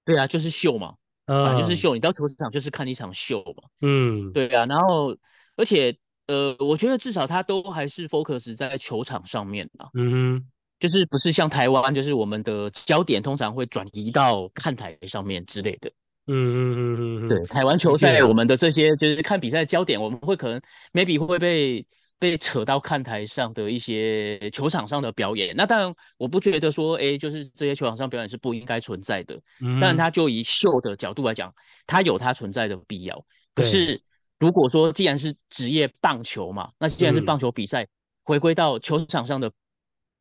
[0.06, 0.95] 对啊，就是秀嘛，
[1.26, 1.93] 啊、嗯，就是秀。
[1.93, 4.66] 你到球场就是看一场秀嘛，嗯，对啊。
[4.66, 5.16] 然后，
[5.56, 5.97] 而且，
[6.28, 10.45] 呃，我觉得至少他都还是 focus 在球场上面啊，嗯哼，
[10.80, 15.91] 就是不是像台湾，就是我们的焦点通常会转移到看台上面之类的，
[16.28, 20.62] 嗯嗯嗯嗯，对，台湾球赛我们的这些就是看比赛的焦点，我们会可能
[20.93, 21.86] maybe 会被。
[22.24, 29.41] 被扯到看台上的一些球场上的表演，那当然我不觉得说，哎，就是这些球场上表演是不应该存在的。
[29.59, 31.53] 嗯，但他就以秀的角度来讲，
[31.86, 33.26] 它有它存在的必要。
[33.53, 34.01] 可是
[34.39, 37.89] 如果说既然是职业棒球嘛，那既然是棒球比赛，
[38.24, 39.51] 回归到球场上的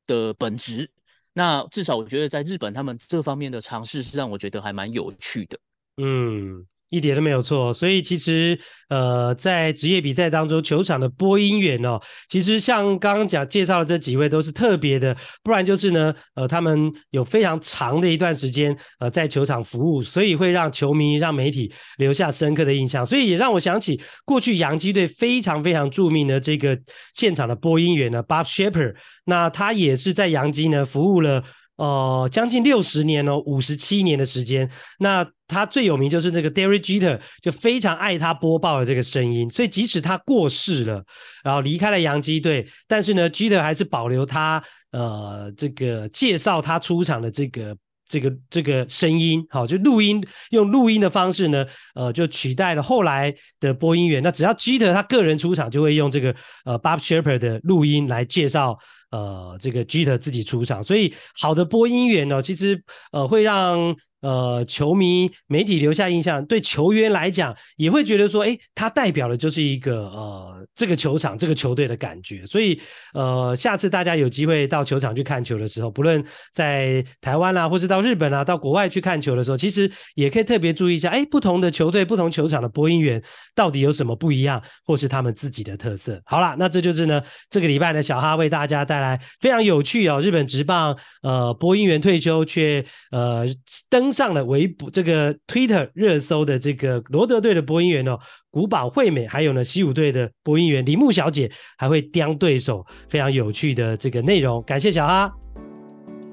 [0.09, 0.90] 的本质，
[1.32, 5.61] 那至少我觉得在日本他们这方面的尝试是让我觉得还蛮有趣的。
[5.98, 6.66] 嗯。
[6.93, 8.57] 一点都没有错，所以其实
[8.90, 26.78] 呃，在职业比赛当中，球场的播音员哦，其实像刚刚讲介绍的这几位都是特别的，不然就是呢，呃，他们有非常长的一段时间呃在球场服务，所以会让球迷、让媒体留下深刻的印象，所以也让我想起过去洋基队非常非常著名的这个
[27.14, 31.43] 现场的播音员呢，Bob Shepper，那他也是在洋基呢服务了。
[31.76, 34.70] 哦、呃，将近六十年哦，五十七年的时间。
[34.98, 39.50] 那他最有名就是这个 Derry Jeter，就非常爱他播报的这个声音。
[39.50, 41.02] 所以即使他过世了，
[41.42, 44.62] 然后离开了洋基队，但是呢，Jeter 还是保留他
[44.92, 49.44] 呃这个介绍他出场的这个这个这个声音。
[49.48, 54.22] 好，就录音用录音的方式呢，呃，就取代了后来的播音员。
[54.22, 56.34] 那只要 Jeter 他个人出场，就会用这个
[56.66, 58.78] 呃 Bob sheper 的录音来介绍。
[59.12, 62.82] 呃，这个 Jeter 自己出场，所以好的播音员呢，其实
[63.12, 63.94] 呃会让。
[64.22, 72.46] 呃，球迷、媒体留下印象，对球员来讲也会觉得说，诶，他代表的就是一个呃，这个球场、这个球队的感觉。
[72.46, 72.80] 所以，
[73.14, 83.20] 呃，下次大家有机会到球场去看球的时候，不论在台湾啊，或是到日本啊，到国外去看球的时候，其实也可以特别注意一下，诶，不同的球队、不同球场的播音员
[83.56, 86.22] 到底有什么不一样，或是他们自己的特色。
[86.26, 87.20] 好啦，那这就是呢，
[87.50, 93.44] 这个礼拜呢，小哈为大家带来非常有趣哦，日本职棒呃播音员退休却呃
[93.90, 94.11] 登。
[94.12, 98.18] 上了微博这个 Twitter 热搜的这个罗德队的播音员哦，
[98.50, 104.62] 古堡惠美，还有呢西武队的播音员铃木小姐，还会刁对手，非常有趣的这个内容。
[104.64, 105.32] 感谢小哈，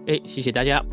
[0.07, 0.83] 哎，谢谢大家。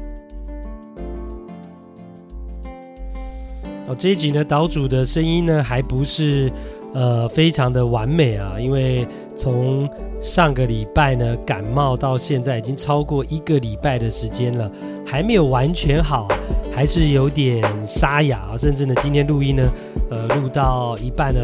[3.88, 6.50] 哦，这一集呢，岛主的声音呢还不是
[6.94, 9.06] 呃非常的完美啊，因为
[9.36, 9.88] 从
[10.20, 14.70] 上个礼拜呢感冒到现在已经超过一个礼拜的时间了。
[15.06, 16.26] 还没有完全好，
[16.74, 19.62] 还是有点沙哑，甚至呢，今天录音呢，
[20.10, 21.40] 呃，录到一半呢，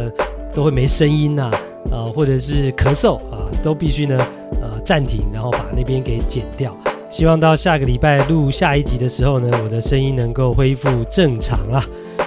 [0.52, 1.50] 都会没声音呐，
[1.90, 4.18] 呃，或者是咳嗽啊，都必须呢，
[4.60, 6.76] 呃，暂停，然后把那边给剪掉。
[7.10, 11.84] 希望到下个礼拜录下一集的时候呢，我的声音能够恢复正常啦。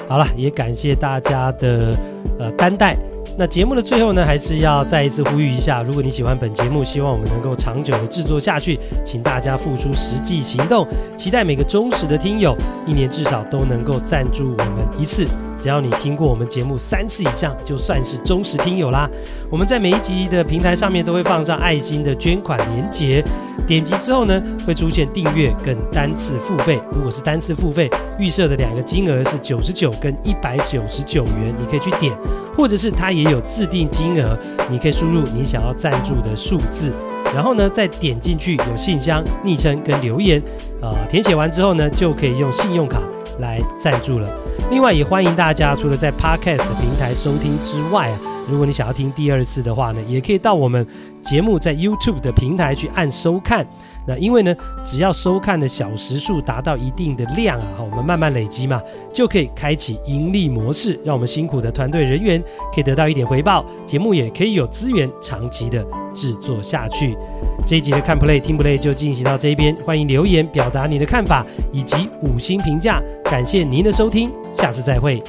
[0.08, 1.94] 好了，也感谢大家的
[2.40, 2.96] 呃担待。
[3.38, 12.56] 那节目的最后呢，还是要再一次呼吁一下，如果你喜欢本节目，希望我们能够长久的制作下去，请大家付出实际行动，期待每个忠实的听友，
[12.88, 15.28] 一年至少都能够赞助我们一次。
[15.66, 19.10] 只要你听过我们节目三次以上，就算是忠实听友啦。
[19.50, 23.24] 我们在每一集的平台上面都会放上爱心的捐款连结。
[23.66, 26.80] 点击之后呢，会出现订阅跟单次付费。
[26.92, 27.90] 如果是单次付费，
[28.20, 32.16] 预设的两个金额是九十九跟一百九十九元，你可以去点，
[32.56, 34.38] 或者是它也有自定金额，
[34.70, 36.92] 你可以输入你想要赞助的数字，
[37.34, 40.40] 然后呢再点进去有信箱、昵称跟留言，
[40.84, 43.02] 呃，填写完之后呢，就可以用信用卡
[43.40, 44.30] 来赞助了。
[44.70, 48.20] 另外也欢迎大家除了在 Podcast 平台收听之外啊。
[48.48, 50.86] 如果你想要听第二次的话呢，也可以到我们
[51.24, 53.66] 节目在 YouTube 的平台去按收看。
[54.08, 58.82] 那因为呢，只要收看的小时数达到一定的量啊，我们慢慢累积嘛，
[59.14, 62.42] 就可以开启盈利模式，让我们辛苦的团队人员
[62.74, 67.18] 可以得到一点回报，节目也可以有资源长期的制作下去。
[67.66, 75.24] 这一集的看 Play 听 Play 就进行到这边，欢迎留言表达你的看法以及五星评价，感谢您的收听，下次再会。